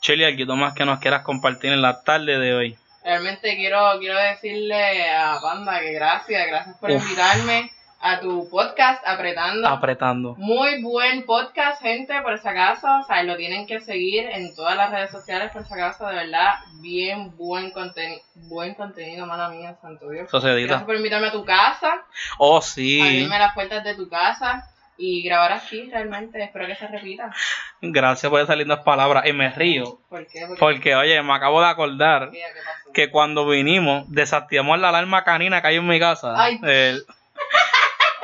Cheli, 0.00 0.24
algo 0.24 0.56
más 0.56 0.74
que 0.74 0.84
nos 0.84 1.00
quieras 1.00 1.22
compartir 1.22 1.72
en 1.72 1.82
la 1.82 2.02
tarde 2.02 2.38
de 2.38 2.54
hoy. 2.54 2.78
Realmente 3.04 3.56
quiero, 3.56 3.98
quiero 3.98 4.18
decirle 4.18 5.10
a 5.10 5.38
Panda 5.40 5.80
que 5.80 5.92
gracias, 5.92 6.46
gracias 6.46 6.76
por 6.78 6.90
Uf. 6.90 7.02
invitarme 7.02 7.70
a 8.00 8.20
tu 8.20 8.48
podcast 8.48 9.02
Apretando. 9.06 9.66
Apretando. 9.68 10.34
Muy 10.38 10.80
buen 10.82 11.24
podcast, 11.26 11.82
gente, 11.82 12.20
por 12.22 12.32
esa 12.32 12.54
casa. 12.54 13.00
O 13.00 13.02
sea, 13.04 13.22
lo 13.24 13.36
tienen 13.36 13.66
que 13.66 13.80
seguir 13.80 14.28
en 14.30 14.54
todas 14.54 14.76
las 14.76 14.90
redes 14.90 15.10
sociales, 15.10 15.50
por 15.52 15.62
esa 15.62 15.76
casa. 15.76 16.08
De 16.10 16.16
verdad, 16.16 16.54
bien 16.80 17.36
buen 17.36 17.70
contenido. 17.72 18.20
Buen 18.34 18.74
contenido, 18.74 19.26
mala 19.26 19.48
mía, 19.48 19.76
santo 19.82 20.10
Dios. 20.10 20.30
Sociedita. 20.30 20.68
Gracias 20.68 20.86
por 20.86 20.96
invitarme 20.96 21.26
a 21.28 21.32
tu 21.32 21.44
casa, 21.44 22.04
Oh, 22.38 22.60
sí. 22.62 23.00
abrirme 23.00 23.38
las 23.38 23.54
puertas 23.54 23.82
de 23.82 23.94
tu 23.96 24.08
casa 24.08 24.68
y 24.96 25.22
grabar 25.22 25.52
aquí, 25.52 25.90
realmente. 25.90 26.42
Espero 26.42 26.66
que 26.66 26.76
se 26.76 26.86
repita. 26.86 27.32
Gracias 27.80 28.30
por 28.30 28.40
esas 28.40 28.56
lindas 28.56 28.80
palabras. 28.80 29.26
Y 29.26 29.32
me 29.32 29.50
río. 29.50 29.98
¿Por 30.08 30.26
qué? 30.26 30.44
Porque, 30.46 30.60
Porque, 30.60 30.94
oye, 30.96 31.20
me 31.22 31.32
acabo 31.32 31.60
de 31.60 31.66
acordar 31.68 32.30
que 32.94 33.10
cuando 33.10 33.46
vinimos, 33.48 34.04
desactivamos 34.08 34.78
la 34.78 34.88
alarma 34.90 35.24
canina 35.24 35.60
que 35.60 35.68
hay 35.68 35.76
en 35.76 35.86
mi 35.86 35.98
casa. 36.00 36.34
Ay. 36.36 36.58
El, 36.62 37.04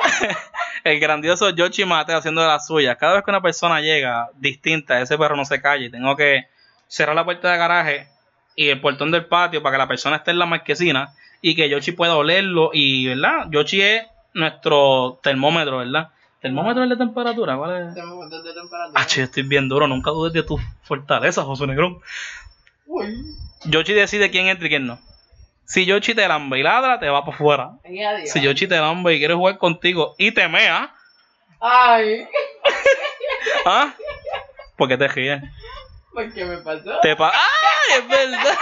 el 0.83 0.99
grandioso 0.99 1.49
Yoshi 1.49 1.85
Mate 1.85 2.13
haciendo 2.13 2.41
de 2.41 2.47
las 2.47 2.67
suyas. 2.67 2.97
Cada 2.97 3.15
vez 3.15 3.23
que 3.23 3.31
una 3.31 3.41
persona 3.41 3.81
llega 3.81 4.29
distinta, 4.35 5.01
ese 5.01 5.17
perro 5.17 5.35
no 5.35 5.45
se 5.45 5.61
calla 5.61 5.85
y 5.85 5.89
tengo 5.89 6.15
que 6.15 6.47
cerrar 6.87 7.15
la 7.15 7.25
puerta 7.25 7.51
de 7.51 7.57
garaje 7.57 8.07
y 8.55 8.69
el 8.69 8.81
portón 8.81 9.11
del 9.11 9.25
patio 9.25 9.61
para 9.61 9.75
que 9.75 9.77
la 9.79 9.87
persona 9.87 10.17
esté 10.17 10.31
en 10.31 10.39
la 10.39 10.45
marquesina 10.45 11.13
y 11.41 11.55
que 11.55 11.69
Yoshi 11.69 11.91
pueda 11.91 12.15
olerlo. 12.15 12.71
Y, 12.73 13.07
¿verdad? 13.07 13.47
Yoshi 13.49 13.81
es 13.81 14.03
nuestro 14.33 15.19
termómetro, 15.21 15.79
¿verdad? 15.79 16.09
¿Termómetro 16.41 16.83
es 16.83 16.89
de 16.89 16.97
temperatura? 16.97 17.57
¿Cuál 17.57 17.89
es? 17.89 17.95
De 17.95 18.01
temperatura. 18.01 18.91
Ah, 18.93 19.05
che, 19.05 19.23
estoy 19.23 19.43
bien 19.43 19.67
duro, 19.67 19.87
nunca 19.87 20.11
dudes 20.11 20.33
de 20.33 20.43
tu 20.43 20.59
fortaleza, 20.83 21.43
José 21.43 21.65
Negrón. 21.65 21.99
Uy. 22.85 23.25
Yoshi 23.65 23.93
decide 23.93 24.29
quién 24.29 24.47
entra 24.47 24.67
y 24.67 24.69
quién 24.69 24.85
no. 24.85 24.99
Si 25.65 25.85
Yoshi 25.85 26.13
te 26.13 26.27
lambe 26.27 26.59
y 26.59 26.63
ladra, 26.63 26.99
te 26.99 27.09
va 27.09 27.25
para 27.25 27.35
afuera. 27.35 27.71
Si 28.25 28.41
Yoshi 28.41 28.67
te 28.67 28.77
lambe 28.77 29.15
y 29.15 29.19
quiere 29.19 29.33
jugar 29.33 29.57
contigo 29.57 30.15
y 30.17 30.31
te 30.31 30.47
mea, 30.47 30.93
Ay, 31.59 32.27
¿ah? 33.65 33.93
¿Por 34.77 34.87
qué 34.87 34.97
te 34.97 35.07
ríes? 35.07 35.41
¿por 36.13 36.31
qué 36.33 36.45
me 36.45 36.57
pasó? 36.57 36.99
Te 37.01 37.15
pa 37.15 37.31
¡Ay, 37.33 37.99
es 37.99 38.07
verdad! 38.07 38.57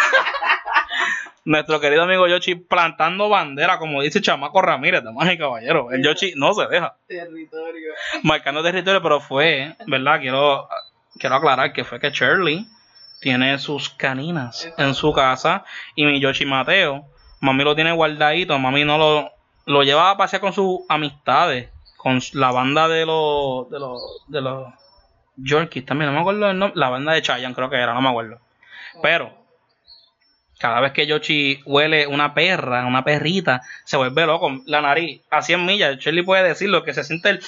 Nuestro 1.46 1.82
querido 1.82 2.04
amigo 2.04 2.28
Yoshi 2.28 2.56
plantando 2.56 3.28
bandera, 3.28 3.78
como 3.78 4.02
dice 4.02 4.22
Chamaco 4.22 4.62
Ramírez, 4.62 5.04
damas 5.04 5.32
y 5.32 5.38
caballeros. 5.38 5.92
El 5.92 6.02
Yoshi 6.02 6.34
no 6.38 6.54
se 6.54 6.66
deja. 6.68 6.96
Territorio. 7.06 7.94
Marcando 8.24 8.64
territorio, 8.64 9.02
pero 9.04 9.20
fue, 9.20 9.76
¿verdad? 9.86 10.22
Quiero, 10.22 10.70
quiero 11.20 11.36
aclarar 11.36 11.74
que 11.74 11.84
fue 11.84 12.00
que 12.00 12.12
Shirley 12.12 12.66
tiene 13.24 13.58
sus 13.58 13.90
caninas 13.90 14.70
en 14.78 14.94
su 14.94 15.14
casa 15.14 15.64
y 15.96 16.06
mi 16.06 16.20
Yoshi 16.20 16.46
Mateo, 16.46 17.06
mami 17.40 17.64
lo 17.64 17.74
tiene 17.74 17.94
guardadito, 17.94 18.60
mami 18.60 18.84
no 18.84 18.98
lo, 18.98 19.32
lo 19.66 19.84
lleva 19.84 20.12
a 20.12 20.18
pasear 20.18 20.42
con 20.42 20.52
sus 20.52 20.82
amistades, 20.90 21.70
con 21.96 22.20
la 22.34 22.52
banda 22.52 22.90
de 22.90 23.06
los, 23.06 23.70
de 23.70 23.80
los, 23.80 24.02
de 24.28 24.42
los 24.42 24.68
Yorkies 25.38 25.86
también, 25.86 26.12
no 26.12 26.16
me 26.16 26.20
acuerdo 26.20 26.52
el 26.52 26.60
nombre, 26.60 26.78
la 26.78 26.90
banda 26.90 27.14
de 27.14 27.22
Chayanne 27.22 27.56
creo 27.56 27.70
que 27.70 27.78
era, 27.78 27.94
no 27.94 28.02
me 28.02 28.10
acuerdo. 28.10 28.40
Pero, 29.02 29.34
cada 30.60 30.82
vez 30.82 30.92
que 30.92 31.08
Yoshi 31.08 31.62
huele 31.66 32.06
una 32.08 32.34
perra, 32.34 32.86
una 32.86 33.04
perrita, 33.04 33.62
se 33.86 33.98
vuelve 33.98 34.26
loco. 34.26 34.62
La 34.66 34.82
nariz 34.82 35.22
a 35.30 35.42
100 35.42 35.66
millas. 35.66 35.98
Shirley 35.98 36.24
puede 36.24 36.44
decirlo, 36.44 36.84
que 36.84 36.94
se 36.94 37.04
siente 37.04 37.30
el... 37.30 37.40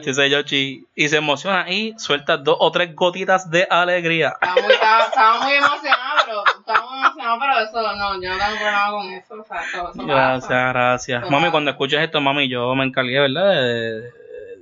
Yoshi 0.00 0.84
y 0.94 1.08
se 1.08 1.16
emociona 1.18 1.68
y 1.70 1.94
suelta 1.98 2.36
dos 2.36 2.56
o 2.60 2.70
tres 2.72 2.94
gotitas 2.94 3.50
de 3.50 3.66
alegría. 3.68 4.34
Estaba 4.40 4.54
muy, 4.62 4.72
estaba, 4.72 5.04
estaba 5.04 5.38
muy 5.42 5.52
emocionado, 5.54 6.18
pero 6.24 6.44
estaba 6.58 6.90
muy 6.90 6.98
emocionado, 7.00 7.38
pero 7.40 7.58
eso 7.60 7.96
no, 7.96 8.22
yo 8.22 8.28
no 8.30 8.36
tengo 8.38 8.56
problema 8.56 8.90
con 8.90 9.12
eso. 9.12 9.34
O 9.40 9.44
sea, 9.44 9.60
eso, 9.62 9.90
eso 9.94 10.06
Gracias, 10.06 10.42
pasa. 10.48 10.68
gracias. 10.72 11.22
Eso 11.22 11.30
Mami, 11.30 11.50
cuando 11.50 11.70
escuches 11.70 12.00
esto, 12.00 12.20
mami, 12.20 12.48
yo 12.48 12.74
me 12.74 12.84
encargué, 12.84 13.20
¿verdad? 13.20 13.50
De, 13.50 14.00
de- 14.00 14.12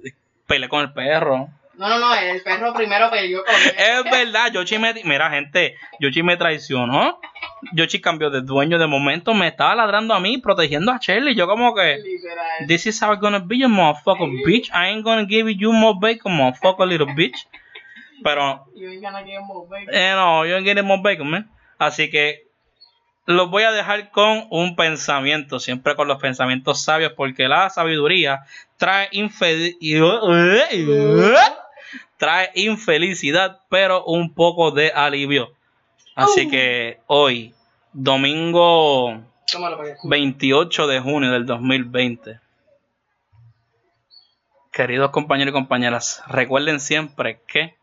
de 0.03 0.15
pelear 0.47 0.69
con 0.71 0.81
el 0.83 0.93
perro. 0.93 1.49
No, 1.75 1.89
no, 1.89 1.99
no, 1.99 2.15
el 2.15 2.43
perro 2.43 2.75
primero 2.75 3.11
peleó 3.11 3.43
con 3.43 3.55
él. 3.55 3.75
Es 3.79 4.05
verdad, 4.11 4.53
Yoshi 4.53 4.79
me... 4.79 4.93
Mira, 5.05 5.31
gente, 5.31 5.77
Yoshi 5.99 6.23
me 6.23 6.37
traicionó. 6.37 7.19
Yoshi 7.73 8.01
cambió 8.01 8.31
de 8.31 8.41
dueño 8.41 8.79
de 8.79 8.87
momento, 8.87 9.35
me 9.35 9.49
estaba 9.49 9.75
ladrando 9.75 10.15
a 10.15 10.21
mí, 10.21 10.39
protegiendo 10.39 10.93
a 10.93 10.99
Shirley. 10.99 11.35
Yo 11.35 11.47
como 11.47 11.75
que... 11.75 11.99
Literal. 11.99 12.67
This 12.67 12.87
is 12.87 13.03
how 13.03 13.13
it's 13.13 13.21
gonna 13.21 13.39
be, 13.39 13.59
you 13.59 13.69
motherfucker 13.69 14.29
bitch. 14.45 14.71
I 14.73 14.89
ain't 14.91 15.05
gonna 15.05 15.27
give 15.27 15.51
you 15.53 15.73
more 15.73 15.99
bacon, 16.01 16.33
motherfucker 16.33 16.87
little 16.87 17.15
bitch. 17.15 17.47
Pero, 18.23 18.67
Y 18.75 18.85
vengan 18.85 19.17
aquí 19.17 19.33
en 19.33 19.47
Mobile. 19.47 19.87
eh, 19.93 20.13
no, 20.15 20.45
yo 20.45 20.57
ain't 20.57 20.67
getting 20.67 20.85
more 20.85 21.01
bacon, 21.03 21.31
man. 21.31 21.51
Así 21.79 22.11
que 22.11 22.47
los 23.27 23.49
voy 23.49 23.63
a 23.63 23.71
dejar 23.73 24.11
con 24.11 24.47
un 24.51 24.77
pensamiento, 24.77 25.59
siempre 25.61 25.95
con 25.95 26.09
los 26.09 26.21
pensamientos 26.21 26.83
sabios, 26.83 27.13
porque 27.17 27.49
la 27.49 27.71
sabiduría 27.71 28.41
trae 28.77 29.09
infelicidad, 29.13 30.21
trae 32.19 32.51
infelicidad, 32.55 33.61
pero 33.69 34.05
un 34.05 34.35
poco 34.35 34.71
de 34.71 34.91
alivio. 34.91 35.53
Así 36.15 36.49
que 36.49 37.01
hoy, 37.07 37.55
domingo 37.93 39.23
Tómalo 39.51 39.77
para 39.77 39.89
que 39.89 39.95
escuche. 39.95 40.11
28 40.11 40.87
de 40.87 41.01
junio 41.01 41.33
del 41.33 41.47
2020. 41.47 42.41
Queridos 44.73 45.11
compañeros 45.11 45.51
y 45.51 45.55
compañeras, 45.55 46.23
recuerden 46.29 46.79
siempre 46.79 47.41
que 47.47 47.75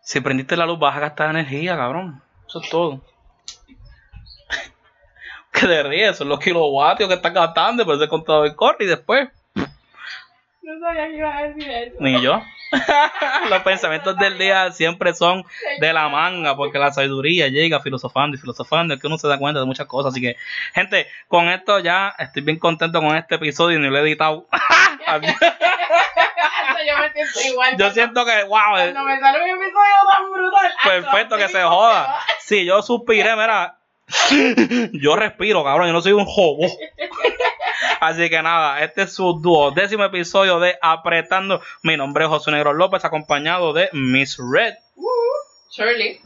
si 0.00 0.20
prendiste 0.20 0.56
la 0.56 0.66
luz 0.66 0.78
vas 0.78 0.96
a 0.96 1.00
gastar 1.00 1.30
energía, 1.30 1.76
cabrón. 1.76 2.22
Eso 2.46 2.60
es 2.60 2.68
todo. 2.68 3.00
que 5.52 5.66
te 5.66 5.82
ríes, 5.82 6.16
son 6.16 6.28
los 6.28 6.40
kilovatios 6.40 7.08
que 7.08 7.14
estás 7.14 7.32
gastando, 7.32 7.84
por 7.84 7.96
ese 7.96 8.08
contador 8.08 8.54
corre 8.54 8.84
y 8.84 8.86
después, 8.86 9.28
No 9.54 10.78
sabía 10.80 11.08
que 11.08 11.16
ibas 11.16 11.36
a 11.36 11.42
decir 11.42 11.70
eso. 11.70 11.96
ni 12.00 12.20
yo. 12.20 12.40
los 13.50 13.62
pensamientos 13.62 14.16
del 14.18 14.38
día 14.38 14.72
siempre 14.72 15.14
son 15.14 15.44
de 15.80 15.92
la 15.92 16.08
manga, 16.08 16.56
porque 16.56 16.78
la 16.78 16.92
sabiduría 16.92 17.48
llega 17.48 17.80
filosofando 17.80 18.36
y 18.36 18.40
filosofando, 18.40 18.94
es 18.94 19.00
que 19.00 19.06
uno 19.06 19.18
se 19.18 19.28
da 19.28 19.38
cuenta 19.38 19.60
de 19.60 19.66
muchas 19.66 19.86
cosas. 19.86 20.12
Así 20.12 20.20
que, 20.20 20.36
gente, 20.74 21.06
con 21.28 21.48
esto 21.48 21.78
ya 21.78 22.14
estoy 22.18 22.42
bien 22.42 22.58
contento 22.58 23.00
con 23.00 23.16
este 23.16 23.36
episodio 23.36 23.78
y 23.78 23.82
ni 23.82 23.88
lo 23.88 23.98
he 23.98 24.02
editado. 24.02 24.46
Yo 26.86 26.98
me 26.98 27.10
siento 27.12 27.40
igual. 27.48 27.76
Yo 27.78 27.90
siento 27.92 28.24
que, 28.26 28.44
wow, 28.44 28.76
es 28.76 28.92
Cuando 28.92 29.04
me 29.04 29.18
sale 29.18 29.42
un 29.42 29.48
episodio 29.62 29.94
tan 30.12 30.32
brutal. 30.32 30.72
perfecto 30.84 31.36
que 31.38 31.48
se 31.48 31.62
joda. 31.62 32.20
Si 32.40 32.64
yo 32.66 32.82
suspiré, 32.82 33.34
mira, 33.36 33.78
yo 34.92 35.16
respiro, 35.16 35.64
cabrón, 35.64 35.86
yo 35.86 35.92
no 35.94 36.02
soy 36.02 36.12
un 36.12 36.26
jobo. 36.26 36.66
Así 38.04 38.28
que 38.28 38.42
nada, 38.42 38.84
este 38.84 39.04
es 39.04 39.14
su 39.14 39.40
duodécimo 39.40 40.04
episodio 40.04 40.60
de 40.60 40.76
Apretando. 40.82 41.62
Mi 41.82 41.96
nombre 41.96 42.24
es 42.24 42.28
José 42.28 42.50
Negro 42.50 42.74
López, 42.74 43.02
acompañado 43.02 43.72
de 43.72 43.88
Miss 43.94 44.36
Red. 44.36 44.74
Shirley. 45.70 46.20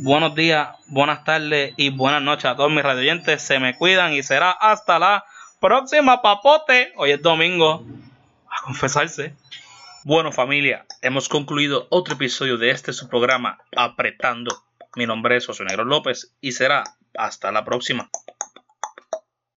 Buenos 0.00 0.34
días, 0.34 0.70
buenas 0.88 1.22
tardes 1.22 1.72
y 1.76 1.90
buenas 1.90 2.20
noches 2.20 2.46
a 2.46 2.56
todos 2.56 2.72
mis 2.72 2.82
radioyentes. 2.82 3.42
Se 3.42 3.60
me 3.60 3.76
cuidan 3.76 4.12
y 4.12 4.24
será 4.24 4.50
hasta 4.50 4.98
la 4.98 5.24
próxima 5.60 6.20
papote. 6.20 6.92
Hoy 6.96 7.12
es 7.12 7.22
domingo. 7.22 7.84
A 8.50 8.64
confesarse. 8.64 9.32
Bueno 10.02 10.32
familia, 10.32 10.84
hemos 11.00 11.28
concluido 11.28 11.86
otro 11.90 12.14
episodio 12.14 12.58
de 12.58 12.70
este 12.70 12.92
su 12.92 13.08
programa 13.08 13.60
Apretando. 13.76 14.64
Mi 14.96 15.06
nombre 15.06 15.36
es 15.36 15.46
José 15.46 15.62
Negro 15.62 15.84
López 15.84 16.34
y 16.40 16.50
será 16.50 16.82
hasta 17.14 17.52
la 17.52 17.64
próxima. 17.64 18.10